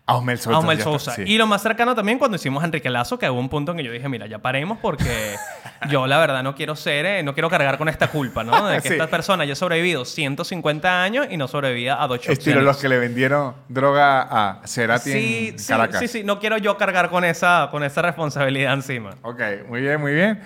[0.09, 0.55] A Osmel Sousa.
[0.55, 1.11] a Osmel está, Sousa.
[1.15, 1.23] sí.
[1.25, 3.77] Y lo más cercano también cuando hicimos a Enrique Lazo, que hubo un punto en
[3.77, 5.35] que yo dije, mira, ya paremos porque
[5.89, 8.67] yo la verdad no quiero ser, eh, no quiero cargar con esta culpa, ¿no?
[8.67, 8.93] De que Sí.
[8.93, 12.87] esta persona ya ha sobrevivido 150 años y no sobrevivía a dos Estilo los que
[12.87, 15.99] le vendieron droga a Cerati Sí, en Caracas.
[15.99, 19.11] sí, sí, no quiero yo cargar con esa, con esa responsabilidad encima.
[19.23, 20.39] Ok, muy bien, muy bien.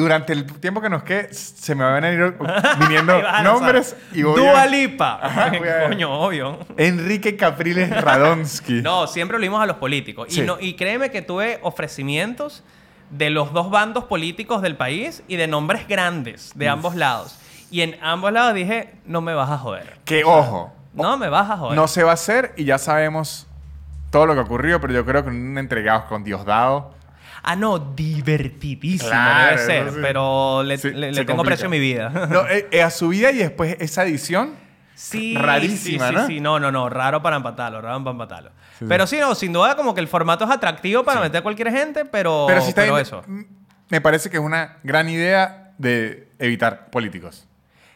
[0.00, 2.34] Durante el tiempo que nos quede, se me van a ir
[2.80, 4.66] viniendo nombres y voy Dua a...
[4.66, 5.20] Lipa.
[5.22, 6.58] Ajá, voy a- Coño, obvio.
[6.76, 8.82] Enrique Capriles Radonsky.
[8.82, 10.28] No, siempre lo vimos a los políticos.
[10.30, 10.40] Sí.
[10.40, 12.62] Y, no, y créeme que tuve ofrecimientos
[13.10, 17.38] de los dos bandos políticos del país y de nombres grandes de ambos lados.
[17.70, 19.98] Y en ambos lados dije, no me vas a joder.
[20.04, 21.76] Que ojo, No me vas a joder.
[21.76, 23.46] no se va a hacer y ya sabemos
[24.10, 26.92] todo lo que ocurrió, pero yo creo que un entregados con Diosdado.
[27.42, 29.90] Ah, no, divertidísimo Claro, debe ser.
[29.90, 29.98] sí.
[30.02, 31.56] pero le, Sí, le- se le tengo complica.
[31.56, 32.08] precio a mi vida.
[32.30, 34.54] No, eh, eh, a su vida y después esa edición.
[34.94, 36.26] Sí, Rarísima, sí, sí, ¿no?
[36.26, 38.50] sí, no, no, no, raro para empatarlo, raro para empatarlo.
[38.78, 41.42] Sí, pero sí, no, sin duda como que el formato es atractivo para meter a
[41.42, 43.22] cualquier gente, pero, pero si está pero eso.
[43.26, 43.46] m-
[43.88, 47.46] me parece que es una gran idea de evitar políticos.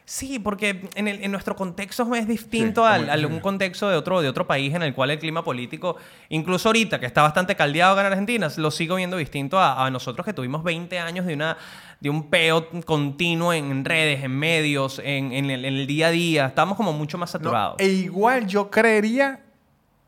[0.07, 4.21] Sí, porque en, el- en nuestro contexto es distinto Sí, al, un contexto de otro,
[4.21, 5.97] de otro país en el cual el clima político,
[6.29, 9.91] incluso ahorita que está bastante caldeado acá en Argentina, lo sigo viendo distinto a, a
[9.91, 11.57] nosotros que tuvimos 20 años de, una,
[12.01, 16.11] de un peo continuo en redes, en medios, en, en el, en el día a
[16.11, 16.47] día.
[16.49, 17.77] Estamos como mucho más No, saturados.
[17.79, 19.41] e igual yo creería,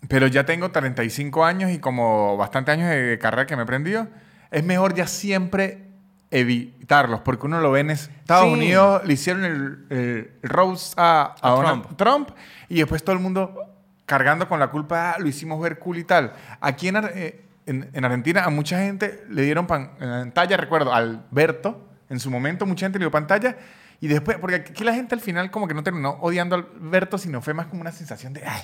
[0.08, 4.08] pero ya tengo 35 años y como bastante años de carrera que me he prendido,
[4.50, 5.85] es mejor ya siempre
[6.40, 8.52] evitarlos, porque uno lo ve en Estados Sí.
[8.52, 11.96] Unidos, le hicieron el, el roast a, a A Trump.
[11.96, 12.28] Trump.
[12.68, 13.54] y después todo el mundo
[14.04, 16.32] cargando con la culpa, "Ah, lo hicimos ver cool y tal.
[16.60, 21.88] Aquí en, eh, en, en Argentina a mucha gente le dieron pan- pantalla, recuerdo, Alberto,
[22.08, 23.56] en su momento mucha gente le dio pantalla,
[24.00, 27.18] y después, porque aquí la gente al final como que no terminó odiando a Alberto,
[27.18, 28.62] sino fue más como una sensación de, ay,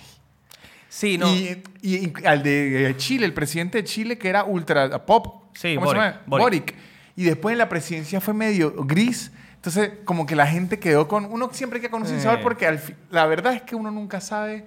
[0.88, 1.26] sí, no.
[1.26, 5.44] y, y- y al de Chile, el presidente de Chile, que era ultra pop.
[5.54, 6.22] Sí, ¿Cómo se Boric, llama?
[6.26, 6.44] Boric.
[6.44, 6.74] Boric.
[7.16, 9.32] Y después en la presidencia fue medio gris.
[9.56, 11.26] Entonces, como que la gente quedó con.
[11.26, 14.64] Uno siempre queda con un sin porque al la verdad es que uno nunca sabe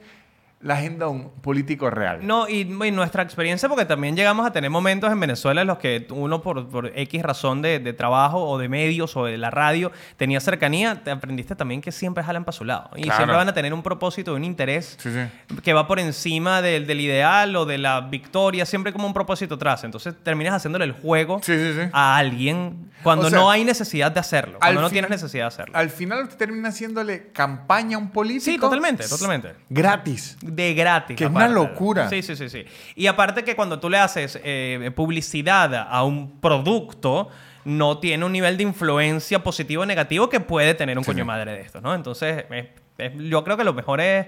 [0.65, 2.25] la agenda de un político real.
[2.25, 5.77] No, y, y nuestra experiencia, porque también llegamos a tener momentos en Venezuela en los
[5.77, 9.51] que uno por, por X razón de, de trabajo o de medios o de la
[9.51, 12.89] radio tenía cercanía, te aprendiste también que siempre jalan para su lado.
[12.95, 13.17] Y Claro.
[13.17, 15.55] siempre van a tener un propósito, un interés Sí, sí.
[15.61, 19.55] que va por encima del, del ideal o de la victoria, siempre como un propósito
[19.55, 19.83] atrás.
[19.83, 21.53] Entonces terminas haciéndole el juego Sí,
[21.91, 25.47] a alguien cuando O sea, no hay necesidad de hacerlo, cuando no tienes necesidad de
[25.49, 25.77] hacerlo.
[25.77, 28.45] Al final usted termina haciéndole campaña a un político.
[28.45, 29.53] Sí, totalmente, totalmente.
[29.69, 30.37] Gratis.
[30.55, 31.15] De gratis.
[31.17, 31.55] Que es una aparte.
[31.55, 32.09] locura.
[32.09, 32.65] Sí, sí, sí, sí.
[32.95, 37.29] Y aparte que cuando tú le haces eh, publicidad a un producto,
[37.65, 41.25] no tiene un nivel de influencia positivo o negativo que puede tener un Sí, coño
[41.25, 41.93] madre de estos, ¿no?
[41.95, 42.65] Entonces, es-
[42.97, 44.27] es- yo creo que lo mejor es,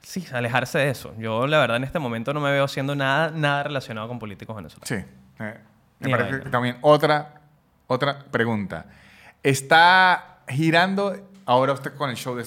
[0.00, 1.14] sí, alejarse de eso.
[1.18, 4.56] Yo, la verdad, en este momento no me veo haciendo nada, nada relacionado con políticos
[4.56, 4.88] venezolanos.
[4.88, 4.96] Sí.
[5.38, 5.54] Eh,
[6.00, 7.40] me parece que también otra,
[7.86, 8.86] otra pregunta.
[9.42, 11.14] Está girando
[11.46, 12.42] ahora usted con el show de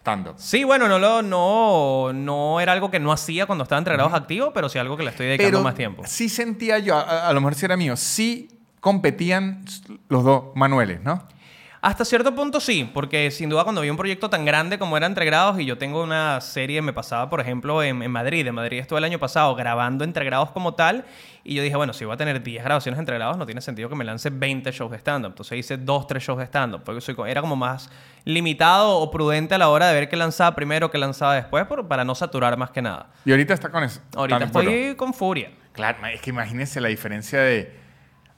[0.00, 0.34] stand-up.
[0.38, 4.12] Sí, bueno, no, lo, no, no era algo que no hacía cuando estaba entre grados
[4.14, 6.02] activos, pero sí algo que le estoy dedicando Pero más tiempo.
[6.06, 8.48] sí sentía yo, a, a lo mejor si era mío, sí
[8.80, 9.64] competían
[10.08, 11.22] los dos Manueles, ¿no?
[11.82, 15.06] Hasta cierto punto sí, porque sin duda cuando vi un proyecto tan grande como era
[15.06, 18.54] Entre Grados y yo tengo una serie, me pasaba por ejemplo en, en Madrid, en
[18.54, 21.06] Madrid estuve el año pasado grabando Entre Grados como tal
[21.42, 23.88] y yo dije, bueno, si voy a tener 10 grabaciones entre grados no tiene sentido
[23.88, 27.00] que me lance 20 shows de stand-up, entonces hice 2, 3 shows de stand-up, porque
[27.00, 27.88] soy, era como más
[28.26, 31.88] limitado o prudente a la hora de ver qué lanzaba primero, qué lanzaba después, por-
[31.88, 33.06] para no saturar más que nada.
[33.24, 34.02] Y ahorita está con eso.
[34.14, 35.50] Ahorita estoy con furia.
[35.72, 37.79] Claro, es que imagínense la diferencia de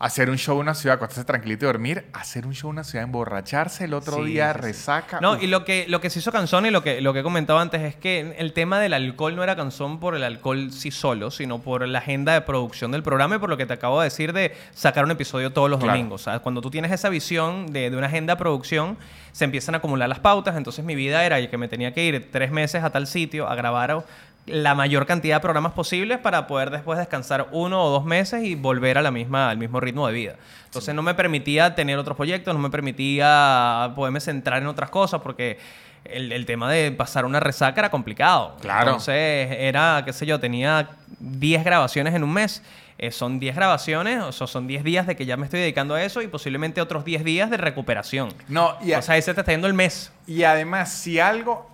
[0.04, 2.84] hacer un show en una ciudad, acostarse tranquilito y dormir, hacer un show en una
[2.84, 4.66] ciudad, emborracharse el otro Sí, día, sí, sí.
[4.66, 5.20] resaca.
[5.20, 5.42] No, uf.
[5.42, 7.60] y lo que, lo que se hizo cansón y lo que, lo que he comentado
[7.60, 11.30] antes es que el tema del alcohol no era cansón por el alcohol sí solo,
[11.30, 14.06] sino por la agenda de producción del programa y por lo que te acabo de
[14.06, 15.92] decir de sacar un episodio todos los Claro.
[15.96, 16.22] domingos.
[16.22, 16.40] ¿sabes?
[16.40, 18.98] Cuando tú tienes esa visión de, de una agenda de producción,
[19.30, 20.56] se empiezan a acumular las pautas.
[20.56, 23.54] Entonces mi vida era que me tenía que ir tres meses a tal sitio a
[23.54, 24.04] grabar
[24.46, 28.54] la mayor cantidad de programas posibles para poder después descansar uno o dos meses y
[28.56, 30.34] volver a la misma, al mismo ritmo de vida.
[30.64, 35.20] Entonces no me permitía tener otros proyectos, no me permitía poderme centrar en otras cosas
[35.20, 35.58] porque
[36.04, 38.56] el, el tema de pasar una resaca era complicado.
[38.60, 38.88] Claro.
[38.90, 42.62] Entonces era, qué sé yo, tenía 10 grabaciones en un mes.
[42.98, 45.94] Eh, son 10 grabaciones, o sea, son 10 días de que ya me estoy dedicando
[45.94, 48.32] a eso y posiblemente otros 10 días de recuperación.
[48.48, 50.12] No, y, a- O sea, ahí se te está yendo el mes.
[50.26, 51.68] y además, si algo,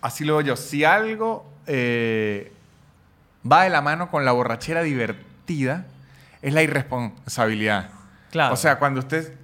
[0.00, 2.52] así lo veo yo, si algo eh,
[3.50, 5.86] va de la mano con la borrachera divertida,
[6.42, 7.90] es la irresponsabilidad.
[8.30, 8.54] Claro.
[8.54, 9.34] O sea, cuando usted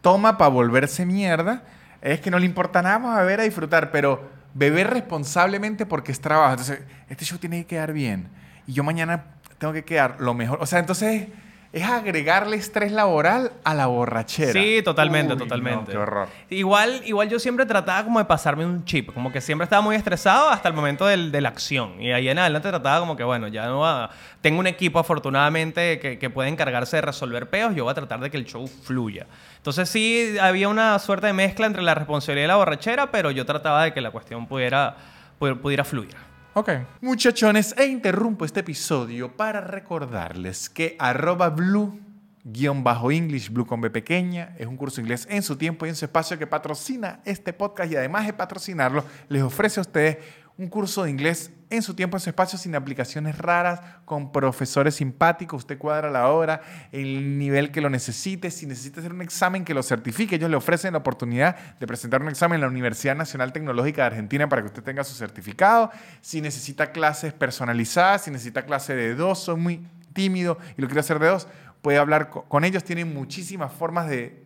[0.00, 1.62] toma para volverse mierda,
[2.00, 6.20] es que no le importa nada más beber a disfrutar, pero beber responsablemente porque es
[6.20, 6.52] trabajo.
[6.52, 8.28] Entonces, este show tiene que quedar bien.
[8.66, 9.24] Y yo mañana
[9.58, 10.58] tengo que quedar lo mejor.
[10.60, 11.28] O sea, entonces
[11.72, 14.52] es agregarle estrés laboral a la borrachera.
[14.52, 15.92] Sí, totalmente, Uy, no, totalmente.
[15.92, 16.28] qué horror.
[16.50, 19.96] Igual, igual yo siempre trataba como de pasarme un chip, como que siempre estaba muy
[19.96, 22.00] estresado hasta el momento del- de la acción.
[22.02, 24.10] Y ahí en adelante trataba como que, bueno, ya no va...
[24.42, 28.20] Tengo un equipo afortunadamente que, que puede encargarse de resolver peos, yo voy a tratar
[28.20, 29.26] de que el show fluya.
[29.56, 33.46] Entonces sí, había una suerte de mezcla entre la responsabilidad y la borrachera, pero yo
[33.46, 34.94] trataba de que la cuestión pudiera,
[35.40, 36.14] pu- pudiera fluir.
[36.54, 36.68] Ok.
[37.00, 41.98] Muchachones, e interrumpo este episodio para recordarles que arroba blue
[42.44, 45.88] guion bajo English, blue con B pequeña, es un curso inglés en su tiempo y
[45.88, 50.18] en su espacio que patrocina este podcast y además de patrocinarlo, les ofrece a ustedes
[50.58, 54.94] un curso de inglés en su tiempo, en su espacio, sin aplicaciones raras, con profesores
[54.96, 56.60] simpáticos, usted cuadra la hora,
[56.92, 60.56] el nivel que lo necesite, si necesita hacer un examen que lo certifique, ellos le
[60.56, 64.62] ofrecen la oportunidad de presentar un examen en la Universidad Nacional Tecnológica de Argentina para
[64.62, 69.56] que usted tenga su certificado, si necesita clases personalizadas, si necesita clase de dos, soy
[69.56, 71.48] muy tímido y lo quiero hacer de dos,
[71.80, 74.44] puede hablar co- con ellos, tienen muchísimas formas de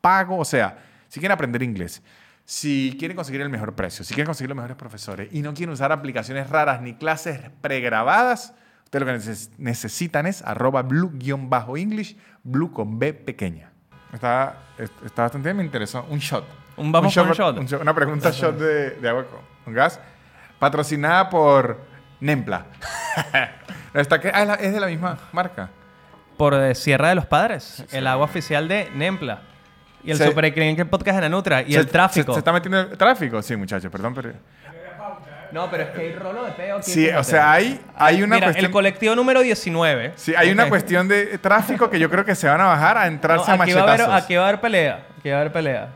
[0.00, 2.02] pago, o sea, si quieren aprender inglés,
[2.46, 5.72] si quieren conseguir el mejor precio, si quieren conseguir los mejores profesores y no quieren
[5.74, 8.54] usar aplicaciones raras ni clases pregrabadas,
[8.84, 13.70] ustedes lo que neces- necesitan es arroba blue-english, blue con B pequeña.
[14.12, 16.06] Está, es- está bastante bien, me interesó.
[16.08, 16.44] Un shot.
[16.76, 17.58] Un vamos con un shot.
[17.58, 19.98] un Una pregunta shot de, de agua con, con gas.
[20.58, 21.80] Patrocinada por
[22.20, 22.66] Nempla.
[23.94, 25.68] Está que, ah, es de la misma marca.
[26.36, 29.42] Por eh, Sierra de los Padres, el agua oficial de Nempla.
[30.06, 31.62] Y el Se- Super Creen que podcast en Anutra.
[31.62, 32.32] Y Se- el tráfico.
[32.32, 33.42] Se, se está metiendo el tráfico.
[33.42, 34.32] Sí, muchachos, perdón, pero...
[35.52, 36.90] No, pero es que hay rolo de peo aquí.
[36.90, 38.66] Sí, o sea, hay, hay una Mira, cuestión...
[38.66, 40.12] el colectivo número 19.
[40.16, 43.02] Sí, hay una cuestión de tráfico que yo creo que se van a bajar a
[43.02, 44.00] No, entrarse a va a machetazos.
[44.08, 45.06] haber, aquí va a haber pelea.
[45.18, 45.88] Aquí va a haber pelea.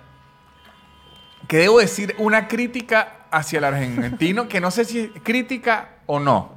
[1.49, 6.21] Que debo decir una crítica hacia el argentino, que no sé si es crítica o
[6.21, 6.53] no.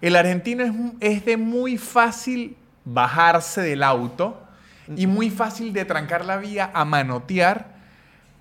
[0.00, 4.40] El argentino es, es de muy fácil bajarse del auto
[4.96, 7.74] y muy fácil de trancar la vía a manotear,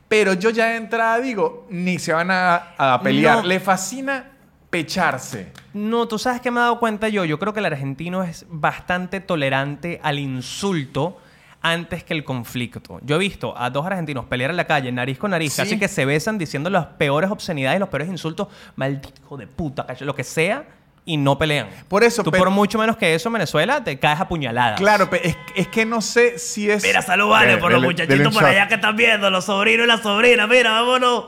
[0.08, 3.38] pero yo ya de entrada digo, ni se van a, a pelear.
[3.38, 3.44] No.
[3.44, 4.26] Le fascina
[4.70, 5.52] pecharse.
[5.74, 7.26] No, tú sabes que me he dado cuenta yo.
[7.26, 11.20] Yo creo que el argentino es bastante tolerante al insulto
[11.62, 13.00] antes que el conflicto.
[13.04, 15.62] Yo he visto a dos argentinos pelear en la calle, nariz con nariz, Sí.
[15.62, 20.04] así que se besan diciendo las peores obscenidades, los peores insultos, maldito de puta, cacho",
[20.06, 20.66] lo que sea,
[21.06, 21.70] y no pelean.
[21.88, 24.80] Por eso, Tú pero- por mucho menos que eso en Venezuela te caes a puñaladas.
[24.80, 26.82] Claro, pe- es, es que no sé si es.
[26.84, 29.88] Mira, salud, vale, Dele- por los muchachitos por allá que están viendo, los sobrinos y
[29.88, 31.26] las sobrinas, mira, vámonos.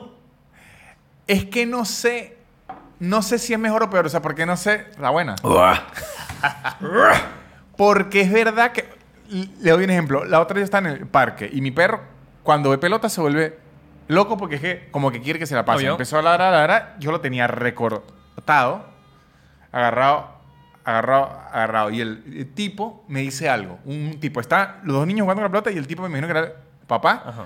[1.27, 2.37] Es que no sé.
[2.99, 4.05] No sé si es mejor o peor.
[4.05, 4.85] O sea, porque no sé.
[4.99, 5.35] La buena.
[7.77, 8.85] Porque es verdad que.
[9.29, 10.23] Le doy un ejemplo.
[10.23, 12.01] La otra día está en el parque y mi perro,
[12.43, 13.57] cuando ve pelota, se vuelve
[14.07, 15.79] loco porque es que, como que quiere que se la pase.
[15.79, 15.91] Obvio.
[15.93, 16.95] Empezó a ladrar, a ladrar.
[16.99, 18.85] Yo lo tenía recortado,
[19.75, 20.29] agarrado,
[20.83, 21.89] agarrado, agarrado.
[21.91, 23.79] Y el, el tipo me dice algo.
[23.85, 24.39] Un tipo.
[24.39, 26.47] Está los dos niños jugando con la pelota y el tipo me imagino que era
[26.47, 26.53] el
[26.87, 27.23] papá.
[27.25, 27.45] Ajá.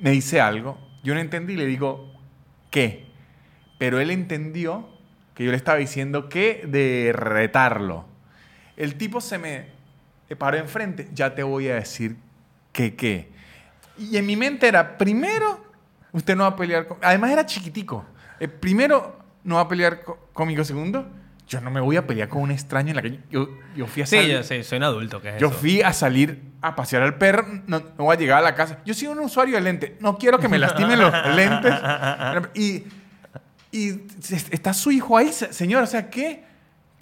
[0.00, 2.12] me dice algo, yo no entendí y le digo,
[2.70, 3.06] ¿qué?
[3.78, 4.88] Pero él entendió
[5.34, 8.04] que yo le estaba diciendo que de retarlo.
[8.76, 9.66] El tipo se me
[10.38, 12.16] paró enfrente, ya te voy a decir
[12.72, 13.30] que qué.
[13.98, 15.62] Y en mi mente era, primero,
[16.12, 16.96] usted no va a pelear con...
[17.02, 18.04] Además era chiquitico.
[18.40, 20.64] Eh, primero, no va a pelear co- conmigo.
[20.64, 21.06] Segundo,
[21.52, 24.02] yo no me voy a pelear con un extraño en la que yo, yo fui
[24.02, 25.58] a Sí, salir- yo sí, soy un adulto, ¿qué es yo eso?
[25.58, 28.78] fui a salir a pasear al perro, no, no voy a llegar a la casa.
[28.86, 31.74] Yo soy un usuario de lentes, no quiero que me lastimen los lentes.
[32.54, 32.84] Y,
[33.70, 34.06] y
[34.50, 36.44] está su hijo ahí, se- señor, o sea, ¿qué,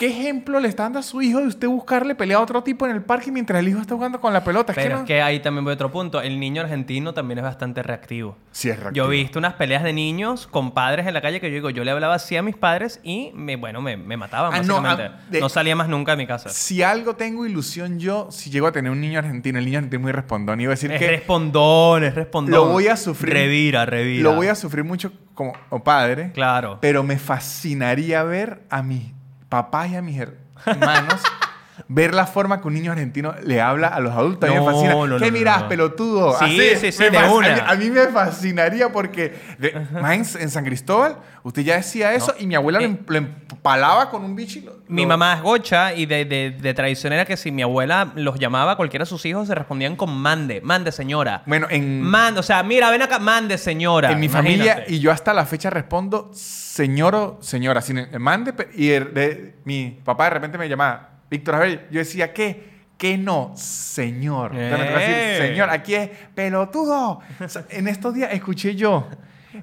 [0.01, 2.87] ¿qué ejemplo le está dando a su hijo de usted buscarle pelea a otro tipo
[2.87, 4.73] en el parque mientras el hijo está jugando con la pelota?
[4.73, 6.23] Es que Pero no- es que ahí también voy a otro punto.
[6.23, 8.39] El niño argentino también es bastante reactivo.
[8.51, 9.05] Sí, es reactivo.
[9.07, 11.69] Yo he visto unas peleas de niños con padres en la calle que yo digo,
[11.69, 14.81] yo le hablaba así a mis padres y me, bueno, me, me mataban Ah, no,
[14.81, 15.37] básicamente.
[15.37, 16.49] ah, No, salía más nunca de mi casa.
[16.49, 19.99] Si algo tengo ilusión yo, si llego a tener un niño argentino, el niño argentino
[19.99, 22.55] es muy respondón, iba a decir Es que respondón, es respondón.
[22.55, 23.35] lo voy a sufrir.
[23.35, 24.23] Revira, revira.
[24.23, 25.53] lo voy a sufrir mucho como
[25.85, 26.33] padre.
[26.33, 26.79] Claro.
[26.81, 29.13] Pero me fascinaría ver a mis
[29.51, 30.19] papás y a mis
[30.65, 31.21] hermanos
[31.89, 34.49] ver la forma que un niño argentino le habla a los adultos.
[34.49, 34.95] a mí me fascina.
[34.95, 36.39] no, ¿Qué no, mirás, pelotudo?
[36.39, 37.55] Sí, Así, sí, sí, de una.
[37.55, 41.77] A mí, a mí me fascinaría porque de- más en, en San Cristóbal usted ya
[41.77, 45.35] decía eso y mi abuela lo Eh, lo empalaba con un bicho lo- Mi mamá
[45.35, 49.05] es gocha y de, de, de tradición era que si mi abuela los llamaba, cualquiera
[49.05, 51.43] de sus hijos se respondían con mande, mande señora.
[51.47, 54.11] Bueno, en, Mande, o sea, mira, ven acá, mande señora.
[54.13, 54.93] en mi familia Imagínate.
[54.95, 57.81] y yo hasta la fecha respondo señor o señora.
[57.83, 61.87] Sin mande y de- mi papá de repente me llamaba Víctor Abel.
[61.91, 62.69] Yo decía, ¿qué?
[62.99, 63.53] ¿Qué no?
[63.57, 64.55] Señor.
[64.55, 65.39] Entonces tocaba decir, Eh.
[65.49, 67.21] señor, aquí es pelotudo.
[67.43, 69.09] O sea, en estos días escuché yo.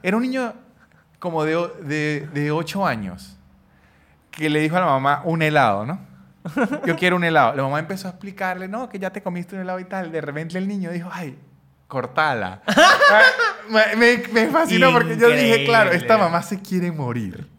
[0.01, 0.53] Era un niño
[1.19, 3.37] como de, de, de 8 años
[4.31, 5.99] que le dijo a la mamá un helado, ¿no?
[6.85, 7.53] Yo quiero un helado.
[7.55, 10.11] La mamá empezó a explicarle, no, que ya te comiste un helado y tal.
[10.11, 11.37] De repente el niño dijo, ay,
[11.87, 12.61] cortala.
[13.69, 16.23] Me, me, fascinó porque yo dije, claro, esta Increíble.
[16.23, 17.49] mamá se quiere morir.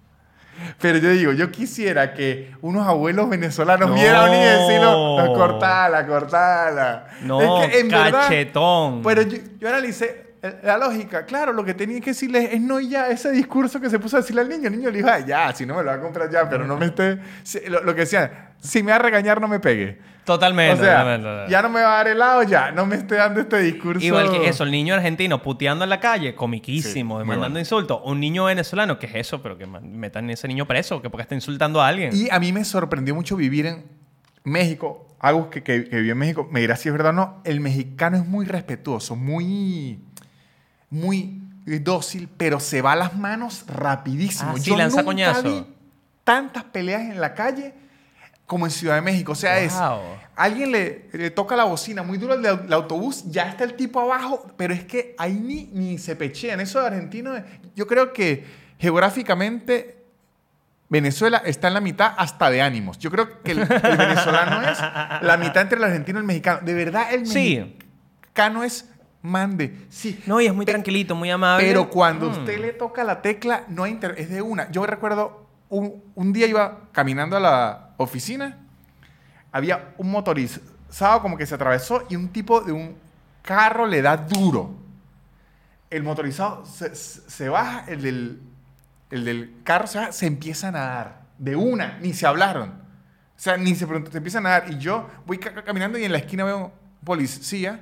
[0.80, 3.94] Pero yo digo, yo quisiera que unos abuelos venezolanos No.
[3.94, 7.06] vieran y decir, no, cortala, cortala.
[7.22, 9.02] No, Es que, en verdad, cachetón.
[9.02, 10.28] pero yo, yo analicé
[10.62, 11.24] la lógica.
[11.26, 13.09] Claro, lo que tenía que decirle es no ya.
[13.11, 14.68] Ese discurso que se puso a decirle al niño.
[14.68, 16.66] El niño le dijo, "Ah, ya, si no me lo va a comprar ya, pero
[16.66, 17.18] no me esté...
[17.68, 19.99] Lo, lo que decía, si me va a regañar, no me pegue.
[20.24, 20.82] Totalmente.
[20.82, 21.51] o sea, totalmente.
[21.51, 22.70] ya no me va a dar helado, ya.
[22.70, 24.05] No me esté dando este discurso.
[24.05, 27.59] Igual que eso, el niño argentino puteando en la calle, comiquísimo, Sí, muy mandando bueno.
[27.61, 28.01] insultos.
[28.05, 29.43] Un niño venezolano, ¿qué es eso?
[29.43, 32.11] Pero que metan ese niño preso, que porque está insultando a alguien.
[32.14, 33.84] Y a mí me sorprendió mucho vivir en
[34.45, 35.07] México.
[35.20, 37.41] Algo que, que, que vivió en México, me dirá si es verdad o no.
[37.45, 39.99] El mexicano es muy respetuoso, muy,
[40.91, 44.53] muy dócil, pero se va a las manos rapidísimo.
[44.57, 45.43] Ah, sí, lanza nunca coñazo.
[45.43, 45.66] vi
[46.24, 47.74] tantas peleas en la calle
[48.47, 49.32] como en Ciudad de México.
[49.32, 49.74] O sea, es
[50.34, 54.47] alguien le, le toca la bocina muy duro del autobús, ya está el tipo abajo,
[54.57, 56.61] pero es que ahí ni, ni se pechean.
[56.61, 57.32] Eso de argentino,
[57.76, 58.47] yo creo que
[58.78, 59.97] geográficamente
[60.89, 62.99] Venezuela está en la mitad hasta de ánimos.
[62.99, 64.78] Yo creo que el, el venezolano es
[65.22, 66.61] la mitad entre el argentino y el mexicano.
[66.62, 67.76] De verdad, el Sí.
[68.22, 68.86] mexicano es
[69.22, 69.86] mande.
[69.88, 70.22] Sí.
[70.26, 71.66] No, y es muy Pe- tranquilito, muy amable.
[71.66, 72.32] Pero cuando Mm.
[72.32, 74.70] usted le toca la tecla, no hay inter- es de una.
[74.70, 78.58] Yo recuerdo, un, un día iba caminando a la oficina,
[79.52, 82.96] había un motorizado como que se atravesó y un tipo de un
[83.42, 84.74] carro le da duro.
[85.90, 88.42] El motorizado se, baja, el del,
[89.10, 91.22] el del carro se baja, se empieza a nadar.
[91.38, 92.68] De una, ni se hablaron.
[92.70, 94.64] O sea, ni se preguntó, se empieza a nadar.
[94.70, 96.70] Y yo voy ca- ca- caminando y en la esquina veo un
[97.04, 97.80] policía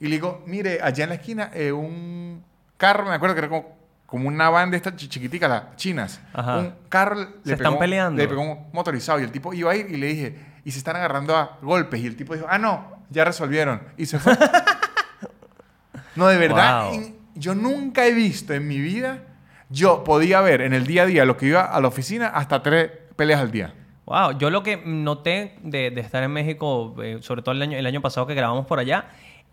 [0.00, 2.42] y le digo, mire, allá en la esquina, eh, un
[2.76, 3.76] carro, me acuerdo que era como,
[4.06, 6.20] como una van de estas chi- chiquiticas, las chinas.
[6.32, 6.58] Ajá.
[6.58, 8.22] Un carro le Se están pegó- peleando.
[8.22, 10.78] Le pegó un motorizado y el tipo iba a ir y le dije, y se
[10.78, 12.00] están agarrando a golpes.
[12.00, 13.80] Y el tipo dijo, ah, no, ya resolvieron.
[13.96, 14.36] Y se fue.
[16.16, 16.94] no, de verdad, Wow.
[16.94, 19.18] en- yo nunca he visto en mi vida
[19.68, 22.62] Yo podía ver en el día a día lo que iba a la oficina hasta
[22.62, 23.74] tres peleas al día.
[24.06, 27.76] Wow, yo lo que noté de, de estar en México, eh, sobre todo el año,
[27.76, 29.06] el año pasado que grabamos por allá,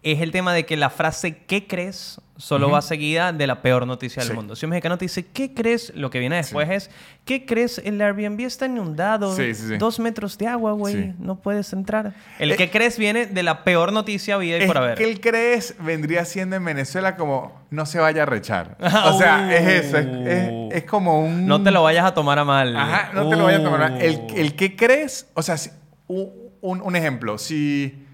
[0.04, 2.20] es el tema de que la frase ¿qué crees?
[2.36, 4.36] solo va seguida de la peor noticia del Sí.
[4.36, 4.56] mundo.
[4.56, 5.94] Si un mexicano te dice ¿qué crees?
[5.96, 6.90] Lo que viene después es
[7.26, 7.78] ¿qué crees?
[7.86, 9.36] El Airbnb está inundado.
[9.36, 9.54] Sí.
[9.78, 11.14] Dos metros de agua, güey.
[11.20, 12.14] No puedes entrar.
[12.40, 12.98] El Eh, ¿qué crees?
[12.98, 14.98] viene de la peor noticia vida y por haber.
[14.98, 18.78] que el crees vendría siendo en Venezuela como no se vaya a rechar.
[19.06, 19.98] O sea, es eso.
[20.00, 21.46] Es, es- es como un.
[21.46, 22.76] No te lo vayas a tomar a mal.
[22.76, 23.92] Ajá, no te lo vayas a tomar.
[23.92, 23.98] Uh.
[24.00, 25.70] El, el que crees, o sea, si-
[26.08, 28.06] un, un ejemplo, si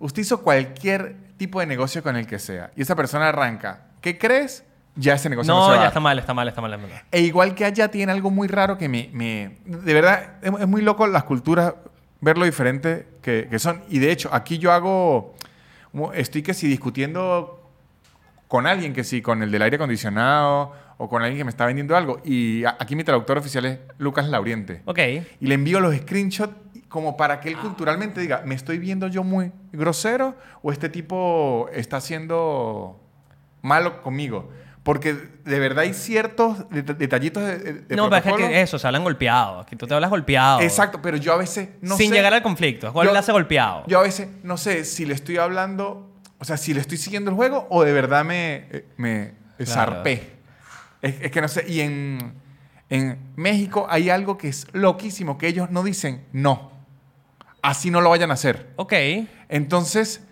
[0.00, 4.18] usted hizo cualquier tipo de negocio con el que sea y esa persona arranca, ¿qué
[4.18, 4.64] crees?
[4.96, 5.88] Ya ese negocio no, No, se va a ya dar.
[5.88, 6.74] está mal, está mal, está mal.
[6.74, 7.02] está mal.
[7.12, 9.08] E igual que allá tiene algo muy raro que me...
[9.12, 11.74] me- de verdad, es, es muy loco las culturas,
[12.20, 13.82] ver lo diferente que, que son.
[13.88, 15.34] Y de hecho, aquí yo hago...
[16.14, 17.70] Estoy que si discutiendo
[18.48, 21.64] con alguien, que sí, con el del aire acondicionado o con alguien que me está
[21.66, 22.20] vendiendo algo.
[22.24, 24.82] Y aquí mi traductor oficial es Lucas Lauriente.
[24.84, 24.98] Ok.
[25.40, 26.54] Y le envío los screenshots
[26.88, 31.68] como para que él culturalmente diga, ¿me estoy viendo yo muy grosero o este tipo
[31.72, 33.00] está siendo
[33.62, 34.50] malo conmigo?
[34.82, 39.04] Porque de verdad hay ciertos det- detallitos de, no, pero es que eso, se hablan
[39.04, 39.66] golpeados.
[39.66, 40.60] Aquí tú te hablas golpeado.
[40.60, 42.90] Exacto, pero yo a veces no Sin sé- llegar al conflicto.
[42.92, 43.82] ¿Cuál le hace golpeado?
[43.86, 47.30] Yo a veces no sé si le estoy hablando, o sea, si le estoy siguiendo
[47.30, 49.70] el juego o de verdad me, eh, me Claro.
[49.72, 50.38] zarpé.
[51.02, 51.64] Es, es que no sé.
[51.68, 52.32] Y en,
[52.88, 56.77] en México hay algo que es loquísimo, que ellos no dicen no.
[57.68, 58.68] Así no lo vayan a hacer.
[58.76, 58.94] Ok.
[59.50, 60.22] Entonces,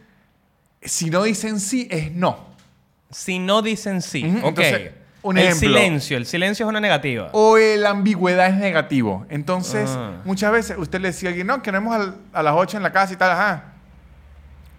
[0.82, 2.47] si no dicen sí, es no.
[3.11, 4.24] Si no dicen sí.
[4.26, 4.47] Ujú, ok.
[4.49, 4.91] entonces,
[5.22, 5.68] un el ejemplo.
[5.68, 6.16] silencio.
[6.16, 7.28] El silencio es una negativa.
[7.32, 9.26] O la ambigüedad es negativo.
[9.28, 10.22] Entonces, Ah.
[10.24, 12.76] muchas veces usted le decía a alguien, no, que nos vemos al- a las 8
[12.78, 13.64] en la casa y tal, ajá.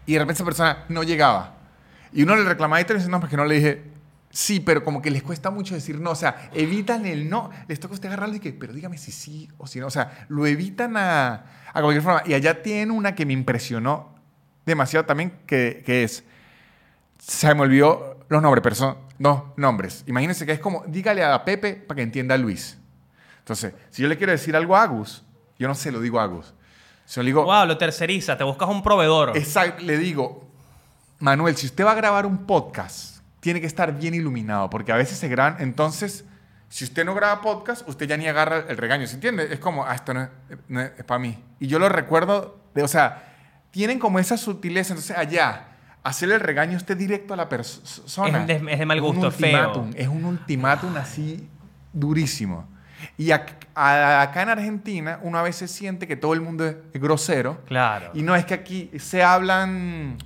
[0.06, 1.54] Y de repente esa persona no llegaba.
[2.14, 3.84] Y uno le reclamaba y te dice, no, porque no le dije,
[4.30, 6.12] sí, pero como que les cuesta mucho decir no.
[6.12, 7.50] O sea, evitan el no.
[7.68, 9.88] Les toca a usted agarrarle y que, pero dígame si sí o si no.
[9.88, 12.24] O sea, lo evitan a, a cualquier forma.
[12.26, 14.16] Y allá tienen una que me impresionó
[14.66, 16.24] demasiado también, que, que es,
[17.20, 20.04] se me olvidó los nombres, pero son dos nombres.
[20.08, 22.78] Imagínense que es como, dígale a Pepe para que entienda a Luis.
[23.40, 25.24] Entonces, si yo le quiero decir algo a Agus,
[25.58, 26.54] yo no se lo digo a Agus.
[27.06, 28.38] Se lo digo, Wow, lo terceriza.
[28.38, 29.38] Te buscas un proveedor.
[29.38, 30.46] exacto, le digo,
[31.20, 34.96] Manuel, si usted va a grabar un podcast, tiene que estar bien iluminado, porque a
[34.96, 36.26] veces se graban, entonces,
[36.70, 39.48] si usted no graba podcast, usted ya ni agarra el regaño, ¿se entiende?
[39.54, 40.30] Es como, ah, esto no es,
[40.68, 41.42] no es para mí.
[41.60, 43.24] Y yo lo recuerdo, de, o sea,
[43.72, 45.68] tienen como esa sutileza, entonces allá,
[46.04, 48.42] hacerle el regaño usted directo a la persona.
[48.42, 49.70] Es de- es de mal un gusto, es feo.
[49.72, 51.48] ultimátum, Es un ultimátum así
[51.94, 52.68] durísimo.
[53.18, 57.62] Y a- acá en Argentina, uno a veces siente que todo el mundo es grosero.
[57.66, 58.10] Claro.
[58.14, 60.18] Y no es que aquí se hablan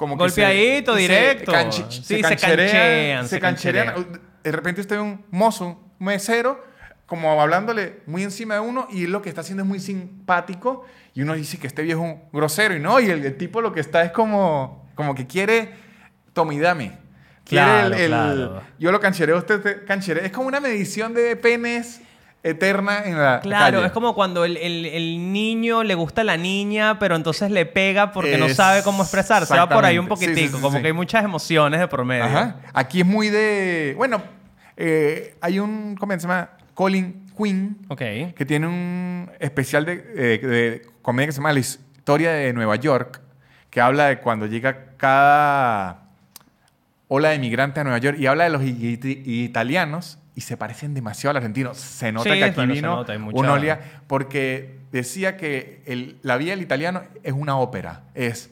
[0.00, 1.52] como que se- Golpeadito, se directo.
[1.70, 3.86] Sí, se se cancherean, se cancherean.
[3.94, 4.20] cancherean.
[4.42, 5.66] De repente usted ve un mozo,
[5.98, 6.64] un mesero,
[7.04, 11.20] como hablándole muy encima de uno y lo que está haciendo es muy simpático y
[11.20, 13.74] uno dice que este viejo es un grosero y no, y el, el tipo lo
[13.74, 15.74] que está es como, como que quiere,
[16.32, 16.98] tome y dame.
[17.44, 18.62] Quiere Claro, el- el- claro.
[18.78, 20.24] Yo lo canchereo, usted te cancheré.
[20.24, 22.00] Es como una medición de penes
[22.42, 23.86] eterna en la Claro, calle.
[23.86, 27.66] es como cuando el, el- el niño le gusta a la niña, pero entonces le
[27.66, 29.54] pega porque no sabe cómo expresarse.
[29.56, 30.06] Va por ahí un.
[30.06, 32.24] Sí, poquitico, sí, sí, como que hay muchas emociones de por medio.
[32.24, 32.56] Ajá.
[32.72, 33.94] Aquí es muy de.
[33.96, 34.22] Bueno,
[34.76, 35.96] eh, hay un.
[35.98, 36.50] ¿Cómo se llama?
[36.74, 37.98] Colin Quinn, Ok.
[38.34, 42.76] que tiene un especial de, eh, de comedia que se llama La historia de Nueva
[42.76, 43.20] York,
[43.68, 46.09] que habla de cuando llega cada
[47.12, 51.32] ola de migrantes a Nueva York y habla de los italianos y se parecen demasiado
[51.32, 51.74] al argentino.
[51.74, 56.18] Se nota Sí, que aquí vino nota, hay mucha- un olia porque decía que el-
[56.22, 58.04] la vida del italiano es una ópera.
[58.14, 58.50] Es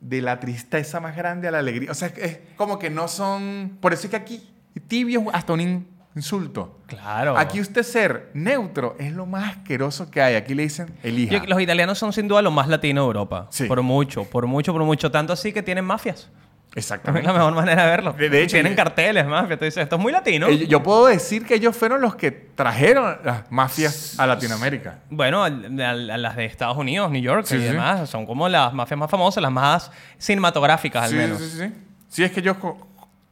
[0.00, 1.90] de la tristeza más grande a la alegría.
[1.90, 3.78] O sea, es como que no son...
[3.80, 4.46] Por eso es que aquí
[4.88, 6.80] tibio es hasta un in- insulto.
[6.86, 7.36] Claro.
[7.38, 10.34] Aquí usted ser neutro es lo más asqueroso que hay.
[10.34, 11.38] Aquí le dicen elija.
[11.38, 13.48] Yo- los italianos son sin duda lo más latino de Europa.
[13.50, 13.64] Sí.
[13.64, 15.10] Por mucho, por mucho, por mucho.
[15.10, 16.28] Tanto así que tienen mafias.
[16.76, 17.26] Es Exactamente.
[17.26, 18.12] la mejor manera de verlo.
[18.12, 19.56] De- de hecho, tienen carteles, mafia.
[19.58, 20.46] Tú dices, esto es muy latino.
[20.48, 24.98] Eh, Yo puedo decir que ellos fueron los que trajeron las mafias a Latinoamérica.
[25.08, 27.64] Bueno, a las de Estados Unidos, New York Sí, y sí.
[27.64, 31.38] demás, son como las mafias más famosas, las más cinematográficas al sí, menos.
[31.38, 31.72] Sí, sí, sí.
[32.10, 32.86] Sí, es que ellos co-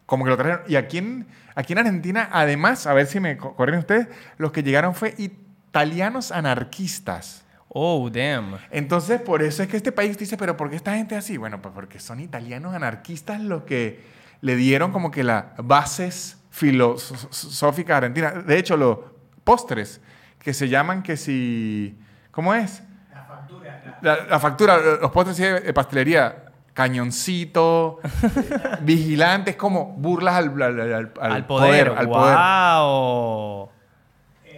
[0.06, 0.62] como que lo trajeron.
[0.66, 4.52] Y aquí en, aquí en Argentina, además, a ver si me co- corren ustedes, los
[4.52, 7.43] que llegaron fue italianos anarquistas.
[7.76, 8.56] Oh, damn.
[8.70, 11.36] Entonces, por eso es que este país dice, pero ¿por qué esta gente es así?
[11.36, 14.00] Bueno, pues porque son italianos anarquistas los que
[14.42, 18.46] le dieron como que las bases filosóficas argentinas.
[18.46, 18.98] De hecho, los
[19.42, 20.00] postres
[20.38, 21.98] que se llaman que si...
[22.30, 22.82] ¿Cómo es?
[23.12, 23.96] La factura.
[24.28, 26.44] La, factura, los postres de pastelería
[26.74, 31.88] cañoncito, eh, vigilantes, como burlas al, al- al- al al poder.
[31.96, 32.36] al poder.
[32.36, 33.68] ¡Wow!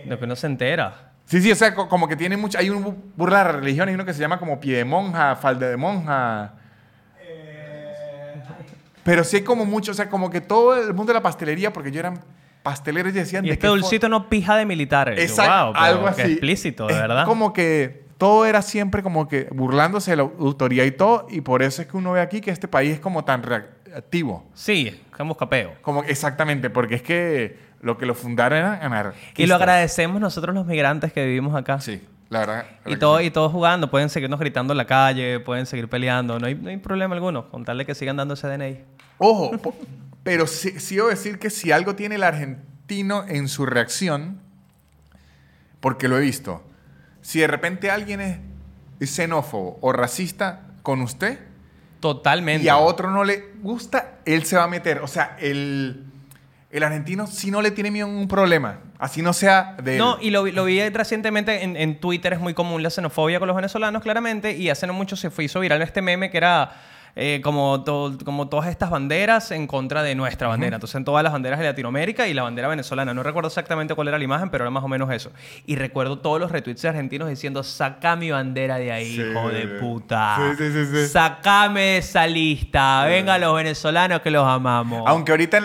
[0.06, 1.05] Lo que no se entera.
[1.26, 2.56] Sí, sí, o sea, co- como que tiene mucho.
[2.58, 4.84] Hay un bu- burla de la religión, hay uno que se llama como pie de
[4.84, 6.54] monja, falda de monja.
[9.04, 11.72] Pero sí hay como mucho, o sea, como que todo el mundo de la pastelería,
[11.72, 12.20] porque yo eran
[12.62, 15.18] pasteleros y decían Y de este dulcito no pija de militares.
[15.18, 16.22] Exacto, wow, algo así.
[16.22, 17.24] explícito, de Es verdad.
[17.24, 21.62] Como que todo era siempre como que burlándose de la autoridad y todo, y por
[21.62, 24.44] eso es que uno ve aquí que este país es como tan reactivo.
[24.54, 25.74] Sí, estamos capeo.
[25.82, 29.38] Como exactamente, porque es que lo que lo fundaron eran anarquistas.
[29.38, 31.80] Y lo agradecemos nosotros los migrantes que vivimos acá.
[31.80, 32.56] Sí, la verdad.
[32.56, 33.24] la verdad Y todo, sí.
[33.26, 36.68] y todos jugando, pueden seguirnos gritando en la calle, pueden seguir peleando, no hay, no
[36.68, 38.80] hay problema alguno, con tal de que sigan dando ese DNI.
[39.18, 39.52] Ojo,
[40.24, 44.40] pero sí, sí debo decir que si algo tiene el argentino en su reacción,
[45.78, 46.64] porque lo he visto,
[47.22, 51.38] si de repente alguien es xenófobo o racista con usted
[52.00, 52.64] Totalmente.
[52.64, 54.98] y a otro no le gusta, él se va a meter.
[54.98, 56.04] O sea, el,
[56.78, 59.92] el argentino si no le tiene miedo a un problema, así no sea de...
[59.94, 59.98] él.
[59.98, 63.38] No, y lo, vi- lo vi recientemente en, en Twitter, es muy común la xenofobia
[63.38, 66.36] con los venezolanos, claramente, y hace no mucho se fue, hizo viral este meme que
[66.38, 66.72] era
[67.18, 70.76] eh, como, to- como todas estas banderas en contra de nuestra bandera.
[70.76, 73.14] Entonces, en todas las banderas de Latinoamérica y la bandera venezolana.
[73.14, 75.32] No recuerdo exactamente cuál era la imagen, pero era más o menos eso.
[75.64, 79.48] Y recuerdo todos los retweets de argentinos diciendo, saca mi bandera de ahí, Sí, hijo
[79.48, 80.36] de sí, puta.
[80.58, 81.08] sí, sí, sí, sí.
[81.08, 83.06] Sacame de esa lista.
[83.06, 85.04] Venga los venezolanos que los amamos.
[85.06, 85.58] Aunque ahorita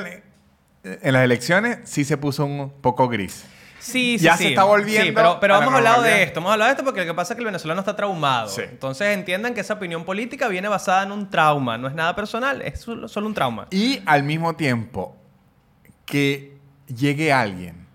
[0.84, 3.45] en, las elecciones sí se puso un poco gris.
[3.79, 4.43] Sí, sí, Ya sí.
[4.43, 6.39] se está volviendo Sí, pero, pero hemos hablado de esto.
[6.39, 8.47] Hemos hablado de esto porque lo que pasa es que el venezolano está traumado.
[8.47, 8.61] Sí.
[8.63, 11.77] Entonces entiendan que esa opinión política viene basada en un trauma.
[11.79, 13.67] No es nada personal, es solo solo un trauma.
[13.71, 15.15] Y al mismo tiempo,
[16.05, 16.57] que
[16.95, 17.88] llegue alguien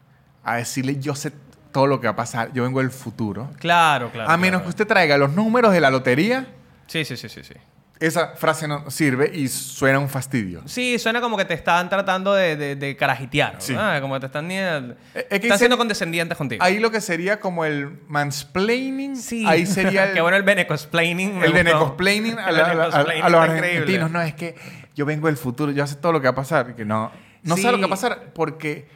[0.43, 1.33] a decirle, yo sé
[1.71, 3.51] todo lo que va a pasar, yo vengo del futuro.
[3.59, 4.29] Claro, claro.
[4.31, 4.65] a menos claro.
[4.65, 6.49] que usted traiga los números de la lotería,
[6.87, 7.55] Sí, sí, sí, sí, sí.
[7.99, 10.63] Esa frase no sirve y suena un fastidio.
[10.67, 13.57] Sí, suena como que te están tratando de, de, de carajitear.
[13.59, 13.75] Sí.
[14.01, 14.51] Como que te están...
[14.51, 14.97] es
[15.29, 16.63] que están siendo condescendientes contigo.
[16.63, 19.45] Ahí lo que sería como el mansplaining, sí.
[19.47, 21.39] ahí sería el, Qué bueno el venecosplaining.
[21.39, 21.65] me el gustó.
[21.65, 23.77] venecosplaining a, la- a la- a- venecosplaining a los increíble.
[23.79, 24.11] argentinos.
[24.11, 24.55] No, es que
[24.95, 26.75] yo vengo del futuro, yo sé todo lo que va a pasar.
[26.77, 27.11] Que no,
[27.43, 27.63] no Sí.
[27.63, 28.89] sabe lo que va a pasar porque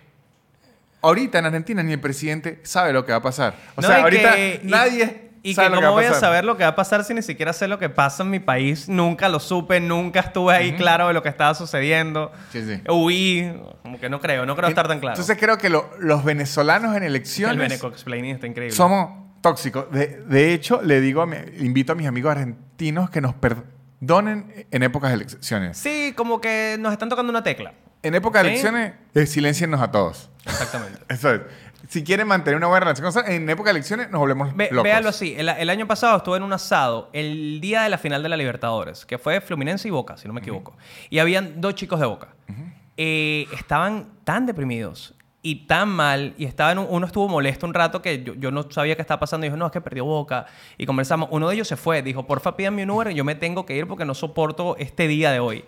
[1.03, 3.55] ahorita en Argentina ni el presidente sabe lo que va a pasar.
[3.77, 6.57] O No, sea, ahorita que- nadie Y que que cómo a voy a saber lo
[6.57, 8.89] que va a pasar si ni siquiera sé lo que pasa en mi país.
[8.89, 12.31] Nunca lo supe, nunca estuve ahí claro de lo que estaba sucediendo.
[12.53, 12.83] Sí, sí.
[12.89, 15.15] Huí, como que no creo, no creo estar tan claro.
[15.15, 18.77] Entonces creo que lo- los venezolanos en el elecciones Beneco explaining está increíble.
[18.77, 19.91] somos tóxicos.
[19.91, 24.67] De, de hecho, le digo a mi- invito a mis amigos argentinos que nos perdonen
[24.71, 25.79] en épocas de elecciones.
[25.79, 27.73] Sí, como que nos están tocando una tecla.
[28.03, 30.31] En épocas de elecciones, eh, silenciennos a todos.
[30.47, 30.99] Exactamente.
[31.09, 31.41] Eso es.
[31.89, 34.85] Si quieren mantener una buena relación con en época de elecciones nos volvemos Ve- locos.
[34.85, 35.35] véalo así.
[35.37, 38.37] El, el año pasado estuve en un asado el día de la final de la
[38.37, 40.77] Libertadores, que fue Fluminense y Boca, si no me equivoco.
[41.09, 42.29] Y habían dos chicos de Boca.
[42.97, 48.23] Eh, estaban tan deprimidos y tan mal, y estaban, uno estuvo molesto un rato que
[48.23, 49.47] yo, yo no sabía qué estaba pasando.
[49.47, 50.45] Y dijo, no, es que perdió Boca.
[50.77, 51.29] Y conversamos.
[51.33, 52.03] Uno de ellos se fue.
[52.03, 55.33] Dijo, porfa, pídanme un Uber, yo me tengo que ir porque no soporto este día
[55.33, 55.65] de hoy.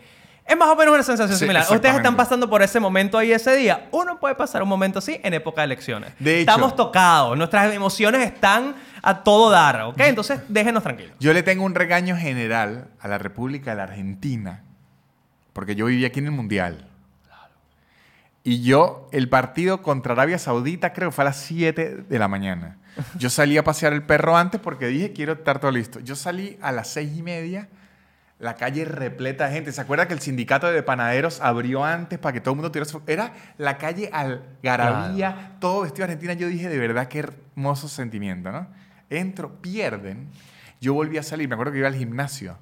[0.46, 1.62] Es más o menos una sensación Sí, similar.
[1.70, 3.88] Ustedes están pasando por ese momento ahí ese día.
[3.92, 6.12] Uno puede pasar un momento así en época de elecciones.
[6.18, 10.00] De hecho- Estamos tocados, nuestras emociones están a todo dar, ¿ok?
[10.00, 11.12] Entonces déjenos tranquilos.
[11.20, 14.62] Yo le tengo un regaño general a la República de la Argentina,
[15.52, 16.86] porque yo viví aquí en el Mundial.
[18.44, 22.26] Y yo, el partido contra Arabia Saudita, creo que fue a las 7 de la
[22.26, 22.76] mañana.
[23.16, 26.00] Yo salí a pasear el perro antes porque dije, quiero estar todo listo.
[26.00, 27.68] Yo salí a las 6 y media,
[28.42, 29.70] la calle repleta de gente.
[29.70, 32.90] ¿Se acuerda que el sindicato de panaderos abrió antes para que todo el mundo tuviera
[32.90, 33.00] su...
[33.06, 36.32] Era la calle algarabía, todo vestido de Argentina.
[36.34, 38.66] Yo dije, de verdad, qué hermoso sentimiento, ¿no?
[39.10, 40.28] Entro, pierden.
[40.80, 42.58] Yo volví a salir, me acuerdo que iba al gimnasio.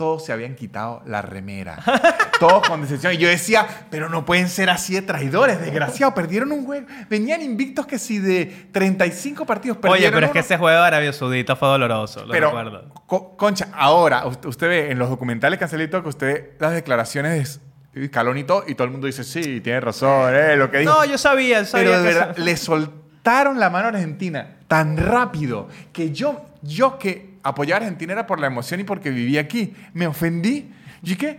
[0.00, 1.76] Todos se habían quitado la remera.
[2.40, 3.12] Todos con decepción.
[3.12, 6.14] Y yo decía, pero no pueden ser así de traidores, desgraciados.
[6.14, 6.86] Perdieron un juego.
[7.10, 10.86] Venían invictos que si de 35 partidos perdieron Oye, pero es que ese juego de
[10.86, 12.88] Arabia Saudita fue doloroso, lo Pero, recuerdo.
[13.04, 17.60] co- Concha, ahora, usted ve en los documentales que han salido que usted las declaraciones
[17.92, 20.78] de Calón y todo, y todo el mundo dice, sí, tiene razón, eh, lo que
[20.78, 20.90] dijo.
[20.94, 25.68] No, yo sabía, sabía Pero de verdad, le soltaron la mano a Argentina tan rápido
[25.92, 29.74] que yo, yo que apoyaba a Argentina era por la emoción y porque vivía aquí,
[29.94, 30.72] me ofendí.
[31.02, 31.38] ¿Y qué?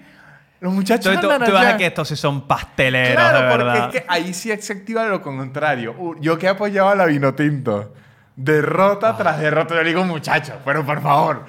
[0.59, 1.75] Los muchachos Tú, tú, andan tú vas allá.
[1.75, 3.95] a que estos sí son pasteleros, Claro, de porque verdad.
[3.95, 5.95] es que ahí sí se activa lo contrario.
[6.19, 7.93] Yo que apoyaba a la Vinotinto.
[8.35, 9.17] Derrota Ah.
[9.17, 9.75] tras derrota.
[9.75, 11.45] Yo le digo, muchachos, pero por favor.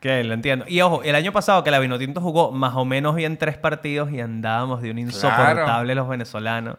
[0.00, 0.66] Que lo entiendo.
[0.68, 4.10] Y ojo, el año pasado que la Vinotinto jugó más o menos bien tres partidos
[4.12, 6.76] y andábamos de un insoportable los venezolanos.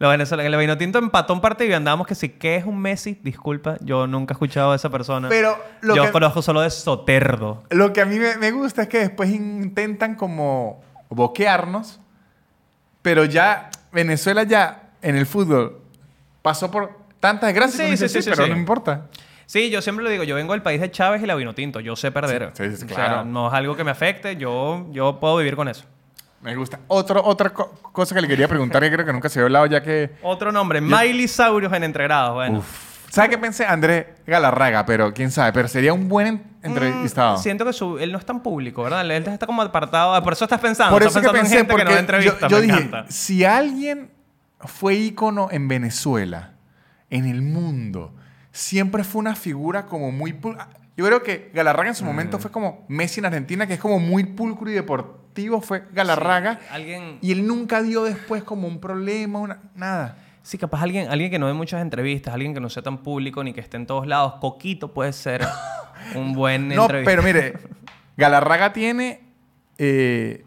[0.00, 2.80] Los venezolanos, el vino tinto empató un partido y andábamos que sí, ¿qué es un
[2.80, 3.20] Messi?
[3.22, 5.28] Disculpa, yo nunca he escuchado a esa persona.
[5.28, 7.62] Pero lo yo que- conozco solo de Soterdo.
[7.70, 12.00] Lo que a mí me, me gusta es que después intentan como boquearnos,
[13.02, 15.78] pero ya Venezuela ya en el fútbol
[16.42, 18.50] pasó por tantas desgracias, Sí, que uno dice, sí, sí, "Sí, sí, pero sí.
[18.52, 19.06] no importa.
[19.44, 21.80] Sí, yo siempre lo digo, yo vengo del país de Chávez y la vino tinto,
[21.80, 22.52] yo sé perder.
[22.54, 23.24] Sí, sí, sí, O sea, claro.
[23.26, 25.84] no es algo que me afecte, yo, yo puedo vivir con eso.
[26.42, 26.80] Me gusta.
[26.88, 29.66] Otro, otra co- cosa que le quería preguntar, que creo que nunca se había hablado
[29.66, 30.12] ya que...
[30.22, 32.62] Otro nombre, Miley Saurios en Entregrados, bueno.
[33.10, 33.66] ¿Sabe qué pensé?
[33.66, 37.36] Andrés Galarraga, pero quién sabe, pero sería un buen en- entrevistado.
[37.36, 39.02] Mm, siento que su- él no es tan público, ¿verdad?
[39.02, 40.22] Él está como apartado.
[40.22, 40.92] Por eso estás pensando.
[40.94, 42.48] Por estás eso que pensando en pensé, gente porque que no yo, entrevista.
[42.48, 43.10] yo me dije, encanta.
[43.12, 44.10] si alguien
[44.60, 46.52] fue ícono en Venezuela,
[47.10, 48.14] en el mundo,
[48.52, 50.38] siempre fue una figura como muy...
[51.00, 52.40] Yo creo que Galarraga en su momento Mm.
[52.42, 56.54] fue como Messi en Argentina, que es como muy pulcro y deportivo, fue Galarraga.
[56.60, 57.18] Sí, alguien...
[57.22, 60.18] Y él nunca dio después como un problema, una, nada.
[60.42, 63.42] Sí, capaz alguien, alguien que no dé muchas entrevistas, alguien que no sea tan público
[63.44, 64.34] ni que esté en todos lados.
[64.40, 65.46] Coquito puede ser
[66.14, 67.10] un buen No, entrevista.
[67.10, 67.54] pero mire,
[68.16, 69.20] Galarraga tiene...
[69.78, 70.44] eh,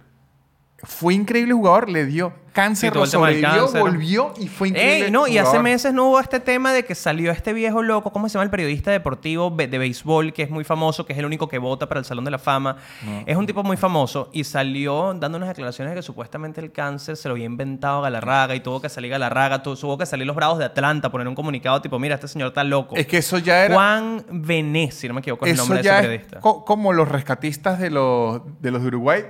[0.83, 3.81] fue increíble jugador, le dio cáncer, Sí, lo sobrevivió, cáncer.
[3.81, 6.93] volvió y fue increíble Ey, no, y hace meses no hubo este tema de que
[6.93, 10.63] salió este viejo loco, ¿cómo se llama el periodista deportivo de béisbol que es muy
[10.63, 12.77] famoso, que es el único que vota para el Salón de la Fama?
[13.25, 17.17] Es un tipo muy famoso y salió dando unas declaraciones de que supuestamente el cáncer
[17.17, 20.35] se lo había inventado Galarraga y tuvo que salir Galarraga, tu- tuvo que salir los
[20.35, 22.95] Bravos de Atlanta, poner un comunicado tipo, mira, este señor está loco.
[22.95, 23.73] Es que eso ya era...
[23.73, 26.39] Juan Venez, si no me equivoco, es el nombre de ya ese es periodista.
[26.39, 29.23] co- como los rescatistas de los de, los de Uruguay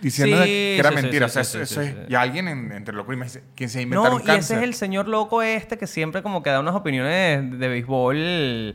[0.00, 1.28] diciendo Sí, que era sí, mentira.
[1.28, 1.96] sí, o sea, eso, es...
[2.08, 4.56] Y alguien en- entre me dice, ¿quién se inventaron No, y cáncer?
[4.56, 8.74] ese es el señor loco este que siempre como que da unas opiniones de béisbol.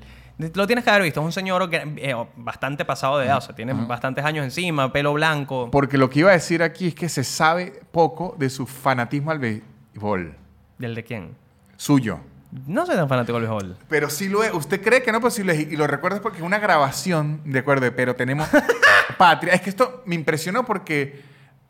[0.53, 1.21] Lo tienes que haber visto.
[1.21, 3.37] Es un señor que, eh, bastante pasado de edad.
[3.37, 5.69] O sea, tiene bastantes años encima, pelo blanco.
[5.71, 9.31] Porque lo que iba a decir aquí es que se sabe poco de su fanatismo
[9.31, 10.35] al béisbol.
[10.77, 11.29] ¿Del de quién?
[11.77, 12.19] Suyo.
[12.51, 13.77] No soy tan fanático del béisbol.
[13.89, 14.53] Pero sí lo es.
[14.53, 15.55] ¿Usted cree que no es posible?
[15.55, 18.47] Y lo recuerdo porque es una grabación, de acuerdo, pero tenemos
[19.17, 19.53] Patria.
[19.53, 21.23] Es que esto me impresionó porque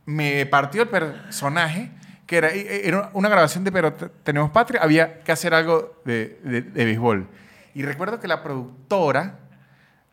[0.06, 1.92] me partió el personaje,
[2.28, 4.82] que era, era una grabación de Pero te- tenemos Patria.
[4.84, 7.28] Había que hacer algo de, de- de béisbol.
[7.74, 9.40] Y recuerdo que la productora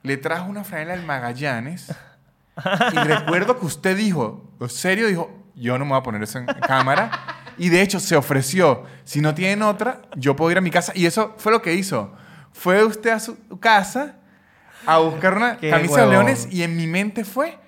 [0.02, 1.94] le trajo una franela del Magallanes.
[2.92, 6.38] Y recuerdo que usted dijo, en serio, dijo, yo no me voy a poner eso
[6.38, 7.10] en cámara.
[7.58, 10.92] Y de hecho se ofreció, si no tienen otra, yo puedo ir a mi casa.
[10.94, 12.12] Y eso fue lo que hizo.
[12.52, 14.16] Fue usted a su casa
[14.86, 16.10] a buscar una Qué camisa de huevón.
[16.26, 17.58] leones y en mi mente fue,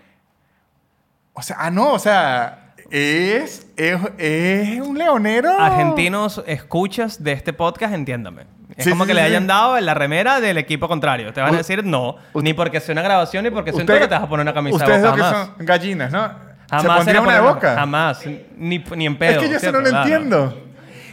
[1.33, 5.51] o sea, ah, no, o sea, es, es, es un leonero.
[5.59, 8.43] Argentinos, escuchas de este podcast, entiéndame.
[8.77, 11.33] Es Sí, como sí, que sí, le hayan dado la remera del equipo contrario.
[11.33, 13.99] Te van a decir no, ni porque sea una grabación, ni porque sea un te
[14.09, 15.17] vas a poner una camisa de Ustedes boca.
[15.17, 15.57] dos que Jamás.
[15.57, 16.44] son gallinas, ¿no?
[16.69, 17.75] ¿Se Jamás pondría era una de boca?
[17.77, 18.21] Jamás.
[18.57, 19.33] Ni, ni en pedo.
[19.33, 20.61] es que yo eso no lo entiendo.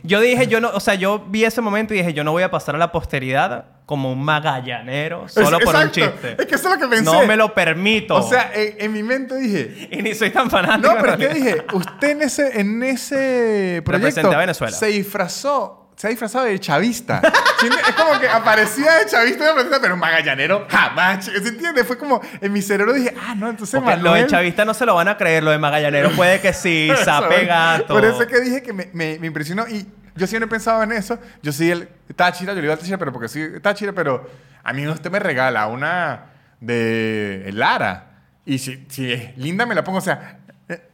[0.04, 2.42] Yo dije, yo no, o sea, yo vi ese momento y dije, yo no voy
[2.42, 6.36] a pasar a la posteridad como un magallanero solo Es- por un chiste.
[6.40, 7.04] Es que eso es lo que pensé.
[7.06, 8.16] No me lo permito.
[8.16, 10.94] O sea, en, en mi mente dije, y ni soy tan fanático.
[10.96, 14.76] No, pero es que dije, usted en ese, en ese proyecto a Venezuela.
[14.76, 17.22] se disfrazó, se ha disfrazado de chavista.
[17.24, 21.26] Es como que aparecía de chavista, pero magallanero jamás.
[21.26, 21.84] ¿Se entiende?
[21.84, 24.26] Fue como, en mi cerebro dije, ah, no, entonces Porque lo de Manuel...
[24.26, 27.94] chavista no se lo van a creer, lo de magallanero puede que sí, sape gato.
[27.94, 29.86] Por eso es que dije que me, me- me impresionó y
[30.16, 31.20] yo siempre he pensado en eso.
[31.44, 34.28] Yo soy el Táchira, yo le digo al Táchira, pero porque soy Táchira, pero
[34.64, 38.08] a mí usted me regala una de Lara
[38.44, 40.40] y si, si es linda me la pongo, o sea,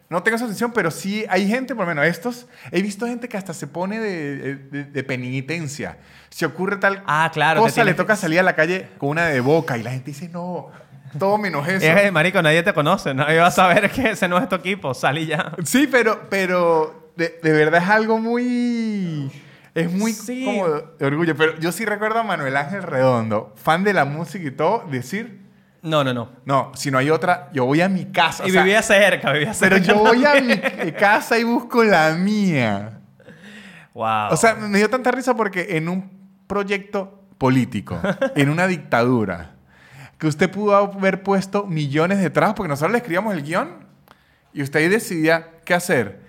[0.09, 3.27] no tengo esa sensación, pero sí hay gente, por lo menos estos, he visto gente
[3.27, 5.97] que hasta se pone de, de- de penitencia.
[6.29, 9.39] Si ocurre tal Ah, claro, cosa, le toca salir a la calle con una de
[9.41, 10.69] boca y la gente dice, no,
[11.17, 11.85] todo menos eso.
[11.85, 14.93] Es, marico, nadie te conoce, nadie va a saber que ese no es tu equipo,
[14.93, 15.51] salí ya.
[15.65, 19.31] Sí, pero, pero de, de verdad es algo muy...
[19.75, 20.43] Es muy Sí.
[20.43, 21.35] como de orgullo.
[21.35, 25.39] Pero yo sí recuerdo a Manuel Ángel Redondo, fan de la música y todo, decir,
[25.81, 26.29] No, no, no.
[26.45, 28.43] no, si no hay otra, yo voy a mi casa.
[28.45, 29.75] Y O sea, vivía cerca, vivía cerca.
[29.75, 32.99] pero yo voy a mi eh, casa y busco la mía.
[33.93, 34.31] Wow.
[34.31, 36.09] O sea, me dio tanta risa porque en un
[36.47, 37.99] proyecto político,
[38.35, 39.51] en una dictadura,
[40.17, 43.85] que usted pudo haber puesto millones de trabas, porque nosotros le escribíamos el guion
[44.53, 46.21] y usted ahí decidía qué hacer.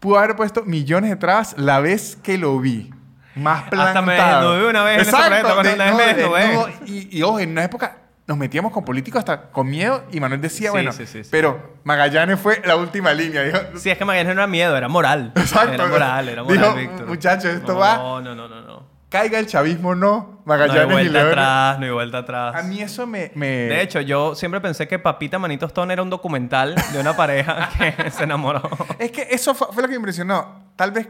[0.00, 2.90] Pudo haber puesto millones de trabas la vez que lo vi.
[3.34, 3.88] Más plantado.
[3.88, 6.40] Hasta me desnudé una vez en ese proyecto, cuando una vez me desnudé.
[6.40, 6.68] desnudo.
[6.86, 10.40] y, y ojo, en una época nos metíamos con políticos hasta con miedo y Manuel
[10.40, 11.28] decía, Sí, bueno, sí, sí, sí.
[11.30, 13.42] pero Magallanes fue la última línea.
[13.42, 15.32] Dijo, Sí, es que Magallanes no era miedo, era moral.
[15.36, 15.72] Exacto.
[15.74, 17.06] Era moral, era moral, Dijo, Víctor.
[17.06, 18.60] "Muchachos, esto no, va- No, no, no, no.
[18.62, 20.42] No caiga el chavismo, no.
[20.44, 22.56] No hay Magallanes y vuelta atrás, no hay vuelta atrás.
[22.56, 23.30] A mí eso me...
[23.36, 27.16] me- De hecho, yo siempre pensé que Papita Manito Stone era un documental de una
[27.16, 27.68] pareja
[28.02, 28.68] que se enamoró.
[28.98, 30.64] Es que eso fue, fue lo que me impresionó.
[30.74, 31.06] tal vez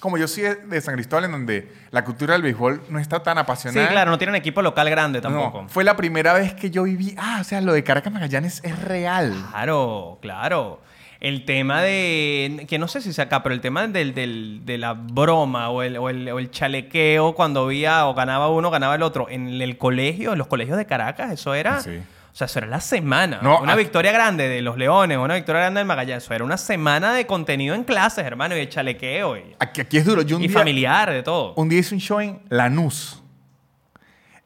[0.00, 3.22] como yo soy de- de San Cristóbal, en donde la cultura del béisbol no está
[3.22, 3.88] tan Sí, apasionada.
[3.88, 5.66] claro, no tienen equipo local grande No, tampoco.
[5.68, 7.14] fue la primera vez que yo viví.
[7.18, 9.34] Ah, o sea, lo de Caracas Magallanes es real.
[9.50, 10.80] Claro, claro.
[11.20, 14.78] El tema de, que no sé si es acá, pero el tema del, del- de
[14.78, 18.94] la broma o el, o, el, o el chalequeo cuando había o ganaba uno, ganaba
[18.94, 19.26] el otro.
[19.28, 21.80] En el colegio, en los colegios de Caracas, eso era...
[21.80, 21.98] Sí.
[22.38, 23.40] O sea, eso era la semana.
[23.42, 26.22] No, una victoria grande de los Leones, una victoria grande del Magallanes.
[26.22, 29.96] Eso era una semana de contenido en clases, hermano, y de chalequeo y, Aquí, aquí
[29.98, 30.22] es duro.
[30.22, 31.54] Yo un y día, familiar, de todo.
[31.56, 33.20] un día hice un show en Lanús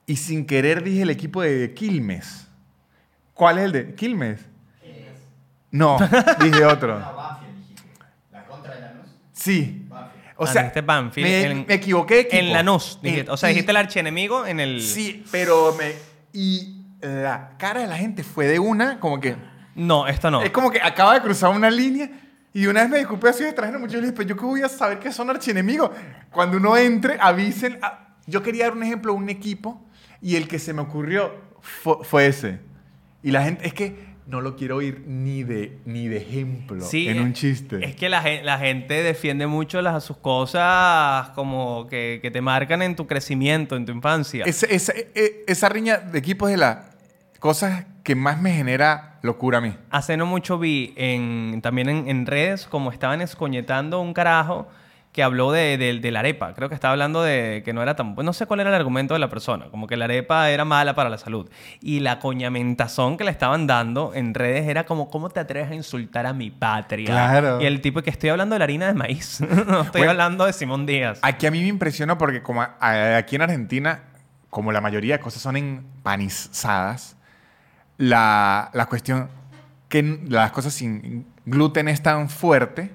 [0.06, 2.48] y sin querer dije el equipo de Quilmes.
[3.34, 4.40] ¿Cuál es el de Quilmes?
[5.70, 5.98] No,
[6.40, 6.98] dije otro.
[6.98, 7.82] Banfield, dijiste.
[8.30, 9.06] La contra de Lanús.
[9.34, 9.84] Sí.
[9.88, 10.24] Banfield.
[10.36, 12.36] O Ah, sea, dijiste Banfield me, en- me equivoqué de equipo.
[12.42, 12.98] En Lanús.
[13.02, 14.80] En- o sea, y- dijiste el archienemigo en el...
[14.82, 15.92] Sí, pero me...
[16.32, 19.36] Y la cara de la gente fue de una, como que...
[19.74, 20.42] No, esto no.
[20.42, 22.10] Es como que acaba de cruzar una línea
[22.54, 24.62] y una vez me disculpé así de traje y le dije, pero yo qué voy
[24.62, 25.90] a saber que son archienemigos.
[26.30, 27.78] Cuando uno entre, avisen.
[27.82, 29.82] a- Yo quería dar un ejemplo un equipo
[30.20, 32.60] y el que se me ocurrió fue, fue ese.
[33.22, 37.08] Y la gente, es que no lo quiero oír ni de, ni de ejemplo Sí,
[37.08, 37.84] en un chiste.
[37.84, 42.82] Es que la, la gente defiende mucho las, sus cosas como que, que te marcan
[42.82, 44.44] en tu crecimiento, en tu infancia.
[44.44, 46.91] Ese- esa, e- esa riña de equipos es de las
[47.42, 49.74] cosas que más me genera locura a mí.
[49.90, 54.68] Hace no mucho vi en, también en, en redes como estaban escoñetando un carajo
[55.10, 56.54] que habló de, de- de la arepa.
[56.54, 58.14] Creo que estaba hablando de que no era tan...
[58.14, 59.66] pues No sé cuál era el argumento de la persona.
[59.72, 61.50] Como que la arepa era mala para la salud.
[61.80, 65.74] Y la coñamentazón que le estaban dando en redes era como, ¿cómo te atreves a
[65.74, 67.06] insultar a mi patria?
[67.08, 67.60] Claro.
[67.60, 69.40] Y el tipo que estoy hablando de la harina de maíz.
[69.66, 71.18] no estoy Bueno, hablando de Simón Díaz.
[71.22, 74.04] Aquí a mí me impresiona porque como a- a- aquí en Argentina,
[74.48, 77.16] como la mayoría de cosas son empanizadas,
[77.98, 79.28] la, la cuestión
[79.88, 82.90] que las cosas sin gluten es tan fuerte,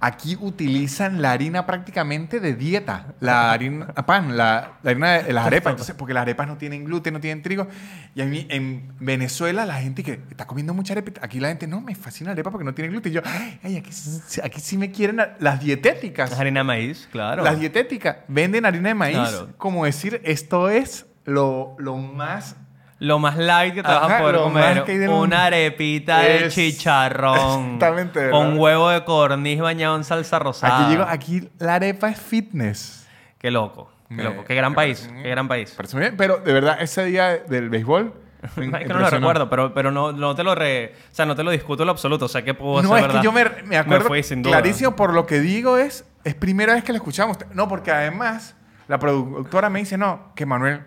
[0.00, 5.46] aquí utilizan la harina prácticamente de dieta, la harina pan, la, la harina de las
[5.46, 7.66] arepas, entonces porque las arepas no tienen gluten, no tienen trigo,
[8.14, 11.66] y a mí en Venezuela la gente que está comiendo mucha arepa, aquí la gente
[11.66, 13.22] no me fascina la arepa porque no tiene gluten, y yo,
[13.62, 16.32] ay, aquí, sí- aquí sí me quieren las dietéticas.
[16.32, 17.42] Es harina de maíz, claro.
[17.42, 19.48] Las dietéticas venden harina de maíz Claro.
[19.56, 22.56] como decir esto es lo, lo más...
[23.00, 24.84] Lo más light que te vas Ajá, a poder lo comer.
[24.84, 25.08] del.
[25.08, 27.64] Una arepita de chicharrón.
[27.74, 28.32] Exactamente, ¿verdad?
[28.32, 31.10] Con huevo de codorniz bañado en salsa rosada.
[31.10, 33.06] Aquí, la arepa es fitness.
[33.38, 33.90] Qué loco.
[34.08, 34.44] Qué loco.
[34.44, 35.00] Qué gran país.
[35.08, 35.74] parece Qué gran país.
[35.76, 38.14] Parece muy bien, pero de verdad ese día del béisbol...
[38.44, 41.34] es que no lo recuerdo, pero, pero no, no te lo re, o sea, no
[41.34, 42.26] te lo discuto en lo absoluto.
[42.26, 43.20] O sea, que puedo No, es verdad.
[43.20, 46.84] que yo me, me acuerdo fui, clarísimo por lo que digo es, es primera vez
[46.84, 47.38] que la escuchamos.
[47.54, 48.54] No, porque además
[48.86, 50.82] la productora me dice, no, que Manuel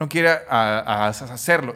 [0.00, 1.74] no quiere a- a- a hacerlo.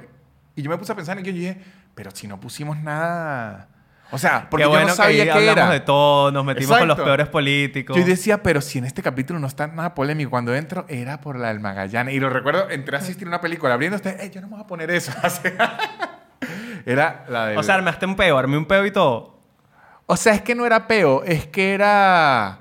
[0.56, 1.60] Y yo me puse a pensar en que yo dije,
[1.94, 3.68] pero si no pusimos nada...
[4.12, 5.70] O sea, porque Qué yo bueno no sabía que qué era.
[5.70, 7.96] de todo, nos metimos con los peores políticos.
[7.96, 11.38] Yo decía, pero si en este capítulo no está nada polémico, cuando entro era por
[11.38, 12.12] la del Magallanes.
[12.12, 14.54] Y lo recuerdo, entré a asistir a una película abriendo este, "Ey, yo no me
[14.56, 15.12] voy a poner eso.
[16.86, 17.58] era la del...
[17.58, 19.38] O sea, armaste un peo, armé un peo y todo.
[20.06, 22.58] O sea, es que no era peo, es que era...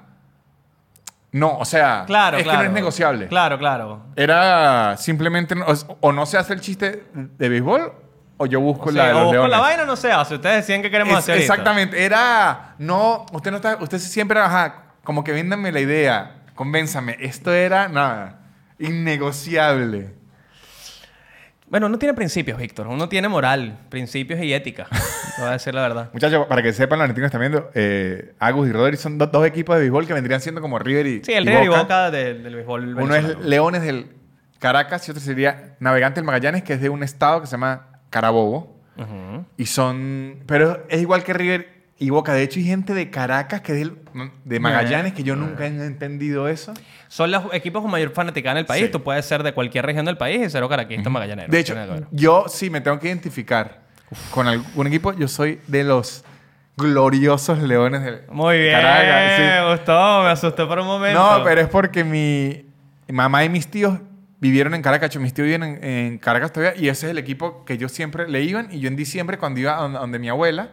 [1.31, 2.59] No, o sea, Claro, es claro.
[2.59, 3.27] que no es negociable.
[3.27, 4.01] Claro, claro.
[4.15, 7.93] Era simplemente, o, o no se hace el chiste de béisbol,
[8.37, 10.35] o yo busco O la de o busco la vaina no se hace.
[10.35, 14.85] Ustedes decían que queremos Es- hacer exactamente, era, no, usted no está, usted siempre, ajá,
[15.03, 17.15] como que véndanme la idea, convénzame.
[17.19, 18.39] Esto era, nada,
[18.79, 20.15] innegociable.
[21.69, 22.87] Bueno, uno tiene principios, Víctor.
[22.87, 24.87] Uno tiene moral, principios y ética.
[25.35, 26.09] Te voy a decir la verdad.
[26.13, 29.45] Muchachos, para que sepan, los argentinos están viendo, eh, Agus y Rodri son do- dos
[29.45, 31.81] equipos de béisbol que vendrían siendo como River y Sí, el y River y Boca.
[31.83, 33.49] Boca del, del béisbol Uno es venezolano.
[33.49, 34.07] Leones del
[34.59, 38.01] Caracas y otro sería Navegante del Magallanes, que es de un estado que se llama
[38.09, 38.77] Carabobo.
[38.97, 39.45] Ujú.
[39.55, 40.39] Y son.
[40.47, 42.33] Pero es igual que River y Boca.
[42.33, 43.91] De hecho, hay gente de Caracas que es
[44.45, 46.73] de Magallanes que yo nunca he entendido eso.
[47.09, 48.85] Son los equipos con mayor fanaticada en el país.
[48.85, 48.91] Sí.
[48.91, 51.51] Tú puedes ser de cualquier región del país y ser caraquista magallanero.
[51.51, 51.75] De hecho,
[52.11, 53.81] yo sí me tengo que identificar
[54.31, 55.13] con algún equipo.
[55.13, 56.23] Yo soy de los
[56.77, 59.35] gloriosos leones de Muy bien, Caracas.
[59.35, 59.41] sí.
[59.41, 61.19] me gustó, me asusté por un momento.
[61.19, 62.65] No, pero es porque mi
[63.09, 63.99] mamá y mis tíos
[64.39, 65.13] vivieron en Caracas.
[65.17, 66.81] Mis tíos viven en, en Caracas todavía.
[66.81, 68.69] Y ese es el equipo que yo siempre le iban.
[68.71, 70.69] Y yo en diciembre, cuando iba a donde mi abuela,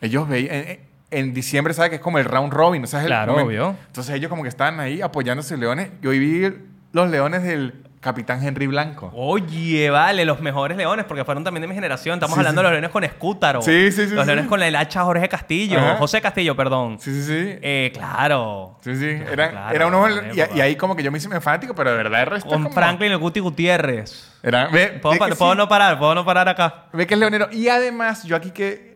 [0.00, 0.54] ellos veían...
[0.54, 1.90] En, en diciembre, ¿sabes?
[1.90, 2.84] Que es como el round robin.
[2.84, 3.48] O sea, es el Claro, momento.
[3.48, 3.76] obvio.
[3.88, 5.90] Entonces ellos como que estaban ahí apoyándose leones.
[6.00, 6.54] Yo viví
[6.92, 9.10] los leones del capitán Henry Blanco.
[9.16, 12.14] Oye, vale, los mejores leones, porque fueron también de mi generación.
[12.14, 12.62] Estamos Sí, hablando sí.
[12.62, 13.60] de los leones con Escútaro.
[13.60, 14.26] Sí, sí, sí, Los sí.
[14.28, 15.80] leones con el hacha Jorge Castillo.
[15.80, 15.96] Ajá.
[15.96, 16.98] José Castillo, perdón.
[17.00, 17.58] Sí, sí, sí.
[17.60, 18.78] Eh, claro.
[18.82, 19.06] Sí, sí.
[19.08, 20.06] Era, Claro, era uno...
[20.54, 22.62] Y, ahí como que yo me hice fanático, pero de verdad el resto es Con
[22.62, 24.30] como- Franklin el Guti Gutiérrez.
[24.44, 25.58] Era, ve, ¿Puedo, ve pa- que puedo sí.
[25.58, 25.98] no parar?
[25.98, 26.84] ¿Puedo no parar acá?
[26.92, 27.48] Ve que es leonero.
[27.50, 28.89] Y además, yo aquí que,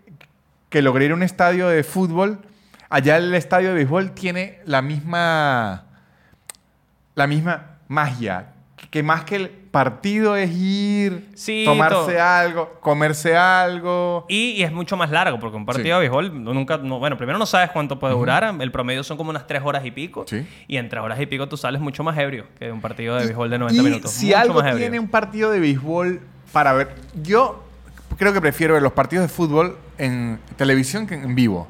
[0.75, 2.41] que logré ir a un estadio de fútbol,
[2.91, 5.85] allá el estadio de béisbol tiene la misma,
[7.15, 8.47] la misma magia.
[8.91, 12.23] Que más que el partido es ir, Sí, tomarse todo.
[12.25, 14.27] algo, comerse algo.
[14.29, 15.91] Y, y es mucho más largo, porque un partido Sí.
[15.93, 19.31] de béisbol, nunca, no- bueno, primero no sabes cuánto puede durar, el promedio son como
[19.31, 20.45] unas tres horas y pico, Sí.
[20.67, 23.27] y en tres horas y pico tú sales mucho más ebrio que un partido de
[23.27, 24.11] béisbol de 90 y minutos.
[24.11, 24.79] Si mucho algo más ebrio.
[24.79, 26.21] tiene un partido de béisbol
[26.53, 27.63] para ver, yo
[28.19, 31.69] creo que prefiero ver los partidos de fútbol en televisión que en vivo.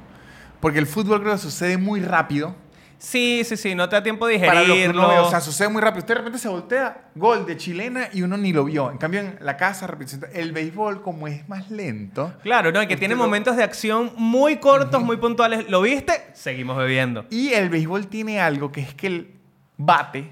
[0.61, 2.55] Porque el fútbol creo que sucede muy rápido.
[2.97, 5.01] Sí, sí, sí, no te da tiempo de Para lo que digerirlo.
[5.03, 5.99] uno ve, o sea, sucede muy rápido.
[5.99, 8.91] Usted de repente se voltea, gol de chilena y uno ni lo vio.
[8.91, 12.33] En cambio, en la casa representa el béisbol, como es más lento.
[12.43, 15.68] Claro, no, y que tiene lo- momentos de acción muy cortos, muy puntuales.
[15.68, 16.12] ¿Lo viste?
[16.33, 17.27] Seguimos bebiendo.
[17.29, 19.35] Y el béisbol tiene algo que es que el
[19.77, 20.31] bate,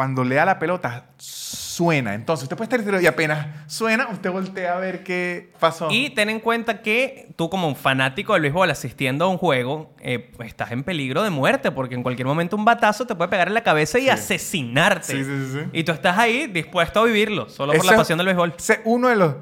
[0.00, 2.14] cuando le da la pelota, suena.
[2.14, 5.88] Entonces, usted puede estar y apenas suena, usted voltea a ver qué pasó.
[5.90, 9.94] Y ten en cuenta que tú como un fanático del béisbol asistiendo a un juego,
[10.00, 13.48] eh, estás en peligro de muerte porque en cualquier momento un batazo te puede pegar
[13.48, 14.08] en la cabeza y Sí.
[14.08, 15.04] asesinarte.
[15.12, 15.58] Sí, sí, sí, sí.
[15.74, 18.54] Y tú estás ahí dispuesto a vivirlo, solo por la pasión del béisbol.
[18.56, 19.34] es uno de los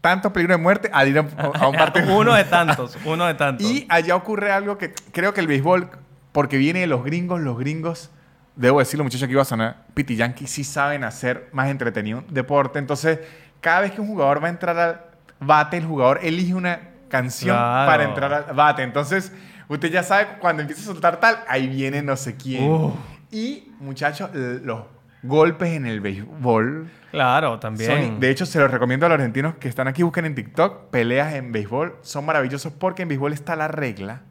[0.00, 1.26] tantos peligros de muerte al ir a,
[1.60, 2.16] a un partido.
[2.16, 3.70] uno de tantos, uno de tantos.
[3.70, 5.90] Y allá ocurre algo que creo que el béisbol,
[6.32, 8.08] porque viene de los gringos, los gringos,
[8.56, 12.34] debo decirlo, muchachos, que iba a sonar Piti Yankee, sí saben hacer más entretenido un
[12.34, 12.78] deporte.
[12.78, 13.20] Entonces,
[13.60, 15.00] cada vez que un jugador va a entrar al
[15.40, 17.90] bate, el jugador elige una canción Claro.
[17.90, 18.82] para entrar al bate.
[18.82, 19.32] Entonces,
[19.68, 22.92] usted ya sabe cuando empieza a soltar tal, ahí viene no sé quién.
[23.30, 24.82] Y, muchachos, los
[25.22, 26.88] golpes en el béisbol.
[27.10, 27.90] Claro, también.
[27.90, 30.90] Son- de hecho, se los recomiendo a los argentinos que están aquí, busquen en TikTok
[30.90, 31.96] peleas en béisbol.
[32.02, 34.22] Son maravillosos porque en béisbol está la regla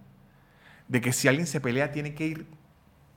[0.87, 2.45] de que si alguien se pelea tiene que ir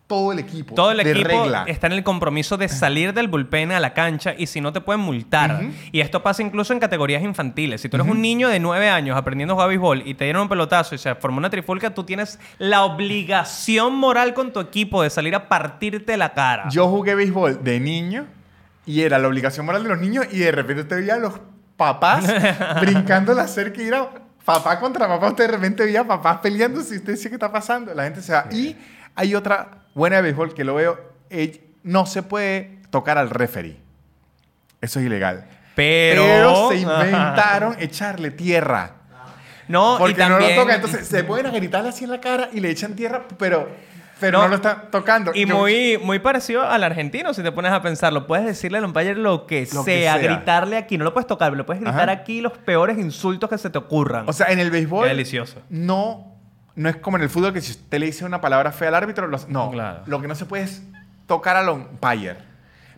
[0.09, 0.75] todo el equipo.
[0.75, 1.65] Todo el de equipo regla.
[1.69, 4.81] está en el compromiso de salir del bullpen a la cancha y si no te
[4.81, 5.61] pueden multar.
[5.93, 7.83] Y esto pasa incluso en categorías infantiles.
[7.83, 10.43] Si tú eres un niño de 9 años aprendiendo a jugar béisbol y te dieron
[10.43, 15.03] un pelotazo y se formó una trifulca, tú tienes la obligación moral con tu equipo
[15.03, 16.69] de salir a partirte la cara.
[16.71, 18.27] Yo jugué béisbol de niño
[18.87, 21.35] y era la obligación moral de los niños y de repente usted veía a los
[21.77, 22.25] papás
[22.81, 24.09] brincando la cerca y era
[24.43, 25.29] papá contra papá.
[25.29, 27.93] Usted de repente veía a papás peleando si usted dice qué está pasando.
[27.93, 28.47] La gente se va.
[28.51, 28.75] Y
[29.19, 30.99] hay otra buena de béisbol que lo veo.
[31.83, 33.77] no se puede tocar al referee.
[34.81, 35.45] Eso es ilegal.
[35.75, 38.93] Pero, Pero se inventaron echarle tierra.
[39.69, 40.77] No, y Porque también, no lo tocan.
[40.77, 43.69] Entonces se pueden gritarle así en la cara y le echan tierra, pero,
[44.19, 44.45] pero No.
[44.45, 45.33] no, lo están tocando.
[45.35, 48.27] Y Yo- muy, muy parecido al argentino, si te pones a pensarlo.
[48.27, 50.23] Puedes decirle al umpire lo que Lo que sea, sea.
[50.23, 50.97] gritarle aquí.
[50.97, 52.21] No lo puedes tocar, pero le puedes gritar Ajá.
[52.21, 54.29] aquí los peores insultos que se te ocurran.
[54.29, 55.05] O sea, en el béisbol.
[55.05, 55.61] Qué delicioso.
[55.69, 56.38] No,
[56.79, 58.95] no es como en el fútbol que si usted le dice una palabra fea al
[58.95, 59.71] árbitro, los- no.
[59.71, 60.03] Claro.
[60.07, 60.83] Lo que no se puede es
[61.27, 62.48] tocar al umpire.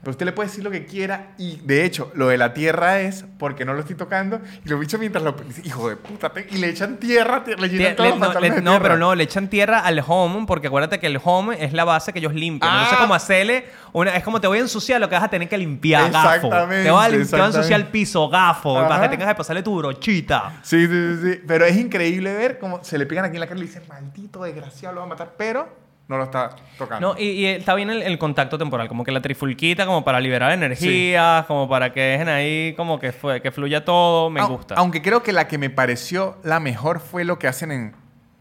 [0.03, 3.01] Pero usted le puede decir lo que quiera y de hecho, lo de la tierra
[3.01, 6.47] es porque no lo estoy tocando y lo bicho mientras lo hijo de puta, te-",
[6.51, 8.83] y le echan tierra, te- le llenan todos le- los no, le- de no, tierra.
[8.83, 12.15] pero no, le echan tierra al home, porque acuérdate que el home es la base
[12.15, 12.73] que ellos limpian.
[12.73, 13.01] No sé Ah.
[13.03, 14.17] cómo hacerle una.
[14.17, 16.47] Es como te voy a ensuciar lo que vas a tener que limpiar, gafo.
[16.47, 19.03] Exactamente, Te voy a limpiar, te voy a ensuciar el piso, gafo, para Ajá.
[19.03, 20.61] que tengas que pasarle tu brochita.
[20.63, 21.41] Sí, sí, sí, sí.
[21.47, 23.83] Pero es increíble ver cómo se le pegan aquí en la cara y le dicen,
[23.87, 27.15] maldito desgraciado, lo va a matar, pero no lo está tocando.
[27.15, 30.19] No, y, y está bien el, el contacto temporal, como que la trifulquita, como para
[30.19, 34.75] liberar energía, como para que dejen ahí, como que, fue, que fluya todo, me gusta.
[34.75, 37.95] Aunque creo que la que me pareció la mejor fue lo que hacen en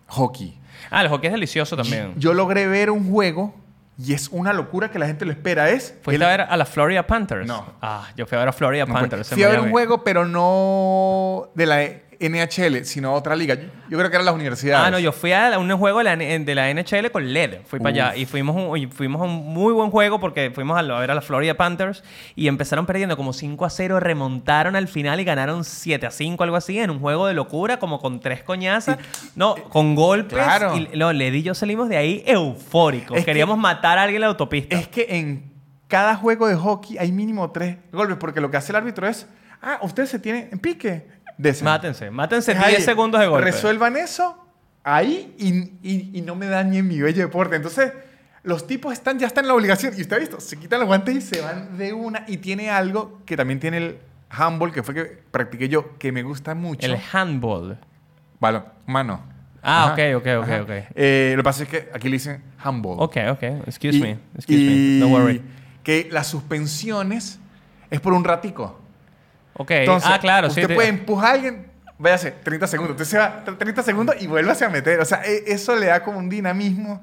[0.08, 0.60] hockey.
[0.90, 2.14] Ah, el hockey es delicioso también.
[2.18, 3.54] Yo logré ver un juego
[4.00, 5.70] y es una locura que la gente lo espera.
[5.70, 5.94] Es.
[6.02, 7.46] ¿Fuiste el- a ver a la Florida Panthers?
[7.46, 7.74] No.
[7.84, 9.30] Ah, yo fui a ver a Florida no Panthers.
[9.30, 11.84] Fui a ver un juego, pero no de la
[12.20, 13.56] NHL, sino otra liga.
[13.56, 14.86] Yo, yo creo que eran las universidades.
[14.88, 17.60] Ah, no, yo fui a un juego de la, de la NHL con LED.
[17.66, 20.78] Fui para allá y fuimos, un, y fuimos a un muy buen juego porque fuimos
[20.78, 22.04] a, ver a la Florida Panthers
[22.36, 26.44] y empezaron perdiendo como 5 a 0, remontaron al final y ganaron 7 a 5,
[26.44, 28.98] algo así, en un juego de locura, como con tres coñazas.
[29.36, 30.34] No, con golpes.
[30.38, 30.76] Claro.
[30.76, 33.18] Y no, LED y yo salimos de ahí eufóricos.
[33.18, 34.76] Es que- Queríamos matar a alguien en la autopista.
[34.76, 35.54] Es que en
[35.88, 39.28] cada juego de hockey hay mínimo tres golpes, porque lo que hace el árbitro es.
[39.62, 41.06] Ah, ustedes se tienen en pique.
[41.40, 41.64] Desen.
[41.66, 42.84] Mátense, mátense Es 10 ahí.
[42.84, 43.46] segundos de golpe.
[43.50, 44.46] Resuelvan eso
[44.84, 45.50] ahí y,
[45.82, 47.56] y- y no me dañen mi bello deporte.
[47.56, 47.94] Entonces,
[48.44, 49.94] los tipos están, ya están en la obligación.
[49.98, 52.26] Y usted ha visto, se quitan los guantes y se van de una.
[52.28, 53.98] Y tiene algo que también tiene el
[54.30, 56.86] handball, que fue que practiqué yo, que me gusta mucho.
[56.86, 57.78] El handball.
[58.40, 59.24] Balón, mano.
[59.62, 60.62] Ah, Ajá, ok, ok, ok, ajá.
[60.64, 60.70] ok.
[60.96, 62.98] Eh, lo que pasa es que aquí le dicen handball.
[63.00, 63.44] Ok, ok.
[63.66, 64.18] Excuse Y- me.
[64.36, 65.00] Excuse me.
[65.00, 65.42] No worry.
[65.84, 67.40] Que las suspensiones
[67.90, 68.80] es por un ratico.
[69.62, 69.72] Ok.
[69.72, 70.48] Entonces, ah, claro.
[70.48, 72.92] usted sí, te- puede empujar a alguien, váyase, 30 segundos.
[73.00, 75.00] Usted se va 30 segundos y vuelve a meter.
[75.02, 77.02] O sea, e- eso le da como un dinamismo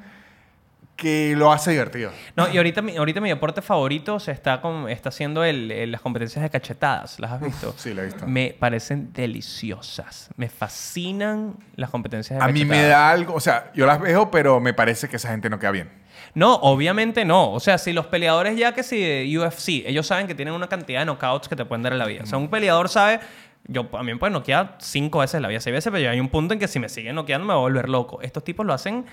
[0.96, 2.10] que lo hace divertido.
[2.36, 5.92] No, y ahorita, mi- ahorita mi deporte favorito se está, con, está haciendo el- el-
[5.92, 7.20] las competencias de cachetadas.
[7.20, 7.74] ¿Las has visto?
[7.76, 8.26] sí, la he visto.
[8.26, 10.30] Me parecen deliciosas.
[10.36, 12.88] Me fascinan las competencias de A mí me cachetadas.
[12.90, 15.72] da algo, o sea, yo las veo, pero me parece que esa gente no queda
[15.72, 15.90] bien.
[16.36, 17.50] No, obviamente no.
[17.50, 20.68] O sea, si los peleadores ya que si de UFC, ellos saben que tienen una
[20.68, 22.22] cantidad de knockouts que te pueden dar en la vida.
[22.24, 23.20] O sea, un peleador sabe...
[23.68, 26.10] Yo, a mí me pueden noquear cinco veces en la vida, seis veces, pero ya
[26.10, 28.20] hay un punto en que si me siguen noqueando me voy a volver loco.
[28.22, 29.06] Estos tipos lo hacen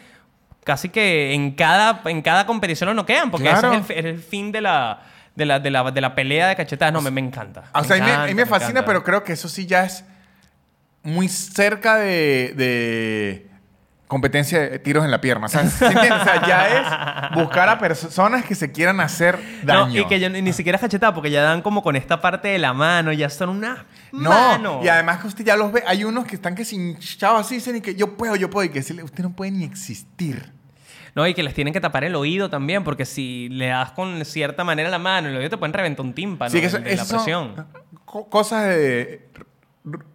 [0.64, 3.74] casi que en cada, en cada competición lo noquean, porque Claro.
[3.74, 5.02] ese es el, fin de la,
[5.34, 6.94] de, la, de, la, de la pelea de cachetadas.
[6.94, 7.64] No, me, me encanta.
[7.74, 8.86] O sea, a mí, me- fascina, encanta.
[8.86, 10.06] pero creo que eso sí ya es
[11.02, 13.50] muy cerca de, de
[14.14, 15.48] competencia de tiros en la pierna.
[15.48, 16.12] O sea, ¿sí entiendes?
[16.14, 16.68] O sea, ya
[17.32, 19.88] es buscar a personas que se quieran hacer daño.
[19.88, 22.60] No, y que ya ni siquiera cachetada, porque ya dan como con esta parte de
[22.60, 24.80] la mano, ya son una No, mano.
[24.84, 27.56] y además que usted ya los ve, hay unos que están que sin chavos así
[27.56, 30.52] dicen y que yo puedo, yo puedo, y que decirle, usted no puede ni existir.
[31.16, 34.24] No, y que les tienen que tapar el oído también, porque si le das con
[34.26, 36.96] cierta manera la mano, el oído te pueden reventar un tímpano Sí, que eso, de,
[36.96, 37.68] la eso presión.
[38.06, 39.28] co- cosas de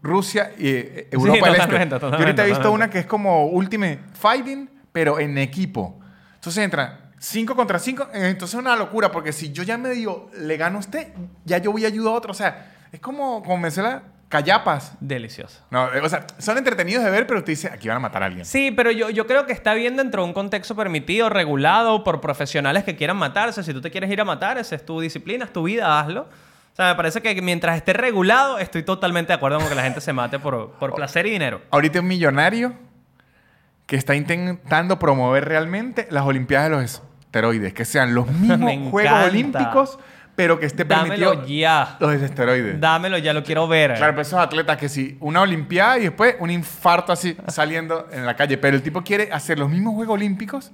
[0.02, 1.86] Rusia y eh, Europa Sí, del Este.
[1.86, 6.00] totalmente, Yo ahorita he visto una que es como Ultimate Fighting, pero en equipo.
[6.36, 10.56] Entonces entran 5 contra 5, entonces es una locura, porque si yo ya medio le
[10.56, 11.08] gano a usted,
[11.44, 12.30] ya yo voy a ayudar a otro.
[12.30, 14.92] O sea, es como, como mencionar callapas.
[15.00, 15.60] Delicioso.
[15.70, 18.22] No, eh, o sea, son entretenidos de ver, pero usted dice, aquí van a matar
[18.22, 18.44] a alguien.
[18.44, 22.20] Sí, pero yo, yo creo que está bien dentro de un contexto permitido, regulado por
[22.20, 23.62] profesionales que quieran matarse.
[23.62, 26.28] Si tú te quieres ir a matar, esa es tu disciplina, es tu vida, hazlo.
[26.78, 29.82] O sea, me parece que mientras esté regulado, estoy totalmente de acuerdo con que la
[29.82, 31.60] gente se mate por, por placer y dinero.
[31.72, 32.72] Ahorita un millonario
[33.86, 38.90] que está intentando promover realmente las Olimpiadas de los esteroides, que sean los mismos Me
[38.92, 39.26] Juegos encanta.
[39.28, 39.98] Olímpicos,
[40.36, 41.96] pero que esté permitido Dámelo ya.
[41.98, 42.80] los esteroides.
[42.80, 43.94] Dámelo, ya lo quiero ver.
[43.94, 48.24] Claro, pero esos atletas que sí, una Olimpiada y después un infarto así saliendo en
[48.24, 50.70] la calle, pero el tipo quiere hacer los mismos Juegos Olímpicos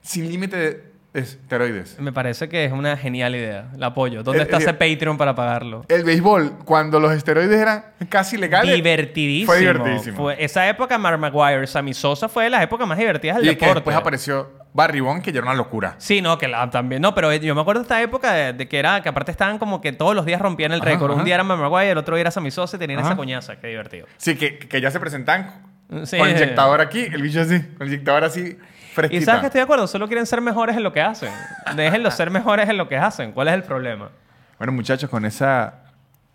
[0.00, 1.98] sin límite de esteroides.
[1.98, 3.68] Me parece que es una genial idea.
[3.76, 4.22] La apoyo.
[4.22, 5.84] ¿Dónde Eh, está eh, ese Patreon para pagarlo?
[5.88, 9.46] El béisbol, cuando los esteroides eran casi legales, Divertidísimo.
[9.52, 10.16] fue divertidísimo.
[10.16, 13.48] Fue- esa época, Mark Maguire, Sammy Sosa fue de las épocas más divertidas del y
[13.50, 13.74] deporte.
[13.74, 15.96] después apareció Barry Bond, que ya era una locura.
[15.98, 17.02] Sí, no, que la, también.
[17.02, 19.58] No, pero yo me acuerdo de esta época de, de que era, que aparte estaban
[19.58, 21.10] como que todos los días rompían el récord.
[21.12, 23.08] Un día era Mark Maguire, el otro día era Sammy Sosa y tenían Ajá.
[23.08, 23.56] esa coñaza.
[23.60, 24.06] Qué divertido.
[24.16, 25.68] Sí, que, que ya se presentan
[26.04, 26.18] Sí.
[26.18, 28.56] con el inyectador aquí, el bicho así, con el inyectador así,
[29.00, 29.22] fresquita.
[29.22, 31.32] Y sabes que estoy de acuerdo, solo quieren ser mejores en lo que hacen.
[31.76, 33.32] Déjenlos ser mejores en lo que hacen.
[33.32, 34.10] ¿Cuál es el problema?
[34.58, 35.74] Bueno, muchachos, con esa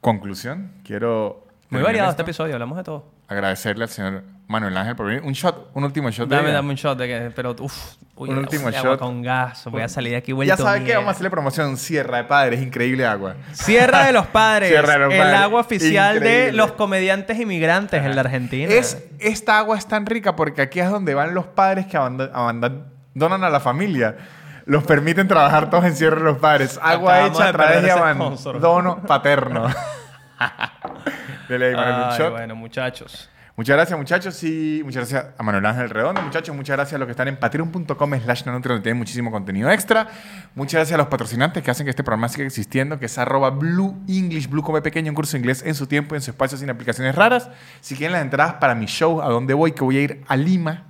[0.02, 3.06] conclusión, quiero Muy variado este episodio, hablamos de todo.
[3.28, 5.24] agradecerle al señor Manuel Ángel por venir.
[5.24, 6.58] Un shot, un último shot de Dame, vida.
[6.58, 7.32] dame un shot de que.
[7.36, 7.96] Pero, uff.
[8.18, 9.00] Un último agua shot.
[9.00, 9.66] con gas.
[9.66, 10.58] Voy a salir de aquí Ya vuelto.
[10.58, 11.00] sabe que mierda.
[11.00, 11.76] vamos a hacerle promoción.
[11.76, 13.36] Sierra de Padres, increíble agua.
[13.52, 14.70] Sierra de los Padres.
[14.70, 15.40] Sierra de los el Padres.
[15.40, 16.52] agua oficial de Increíble.
[16.58, 18.72] los comediantes inmigrantes en la Argentina.
[18.74, 22.30] Es, esta agua es tan rica porque aquí es donde van los padres que aband-
[22.34, 24.16] abandonan a la familia.
[24.66, 26.80] Los permiten trabajar todos en Sierra de los Padres.
[26.82, 28.56] Agua Acabamos hecha de a través de perder ese sponsor.
[28.56, 29.68] abandono paterno.
[31.48, 32.32] Dele ahí, Manuel, un Ay, shot.
[32.32, 33.30] bueno, muchachos.
[33.58, 36.22] Muchas gracias, muchachos, y muchas gracias a Manuel Ángel Redondo.
[36.22, 39.72] Muchachos, muchas gracias a los que están en patreon.com slash nanutri, donde tienen muchísimo contenido
[39.72, 40.10] extra.
[40.56, 43.52] Muchas gracias a los patrocinantes que hacen que este programa siga existiendo, que es arroba
[43.52, 46.58] Blue English, Blue come pequeño, un curso de inglés en su tiempo, en su espacio,
[46.58, 47.50] sin aplicaciones raras.
[47.80, 50.36] Si quieren las entradas para mi show, a donde voy, que voy a ir a
[50.36, 50.84] Lima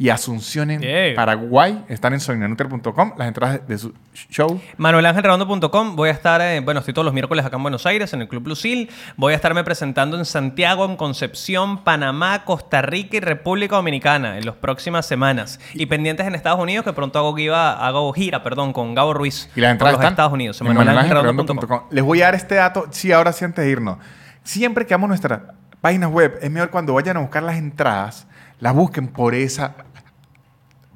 [0.00, 1.14] y Asunción en Yeah.
[1.16, 3.92] Paraguay, están en soynanutri.com, las entradas de su
[4.30, 4.60] show.
[4.76, 5.96] ManuelAngelRedondo.com.
[5.96, 8.28] Voy a estar, eh, bueno, estoy todos los miércoles acá en Buenos Aires, en el
[8.28, 8.90] Club Lucil.
[9.16, 14.46] Voy a estarme presentando en Santiago, en Concepción, Panamá, Costa Rica y República Dominicana en
[14.46, 15.58] las próximas semanas.
[15.74, 19.50] Y pendientes en Estados Unidos, que pronto hago, giva- hago gira, perdón, con Gabo Ruiz.
[19.56, 20.60] Y las entradas los están Estados Unidos.
[20.60, 21.80] en ManuelAngelRedondo.com.
[21.90, 23.98] Les voy a dar este dato, sí, ahora sí, antes de irnos.
[24.44, 25.40] Siempre que vamos a nuestras
[25.80, 28.26] páginas web, es mejor cuando vayan a buscar las entradas,
[28.60, 29.74] las busquen por esa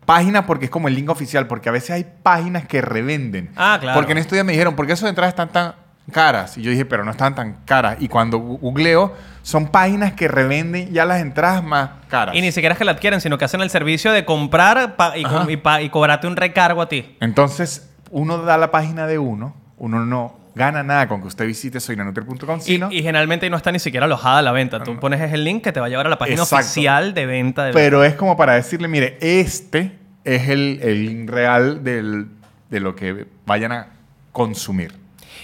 [0.05, 3.51] página porque es como el link oficial, porque a veces hay páginas que revenden.
[3.57, 3.97] Ah, claro.
[3.99, 5.75] Porque en estos días me dijeron, ¿por qué esas entradas están tan
[6.11, 6.59] caras?
[6.59, 7.97] Y yo dije, pero no están tan caras.
[8.01, 12.35] Y cuando googleo, son páginas que revenden ya las entradas más caras.
[12.35, 15.17] Y ni siquiera es que la adquieren, sino que hacen el servicio de comprar pa-
[15.17, 15.47] y, Ajá.
[15.51, 17.17] y pa- y cobrarte un recargo a ti.
[17.21, 21.81] Entonces, uno da la página de uno, uno no gana nada con que usted visite
[21.81, 22.93] soynanutri.com, Y, sino...
[22.93, 24.83] y generalmente no está ni siquiera alojada a la venta.
[24.83, 26.65] Tú pones el link que te va a llevar a la página Exacto.
[26.65, 31.31] oficial de venta del Pero es como para decirle, mire, este es el, el link
[31.31, 32.29] real del-
[32.71, 33.89] de lo que vayan a
[34.33, 34.95] consumir.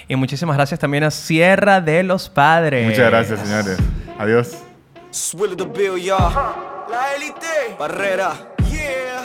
[0.07, 2.87] Y muchísimas gracias también a Sierra de los Padres.
[2.89, 3.77] Muchas gracias, señores.
[4.19, 4.57] Adiós.
[6.91, 7.77] La élite.
[7.79, 8.33] Barrera.
[8.71, 9.25] Yeah.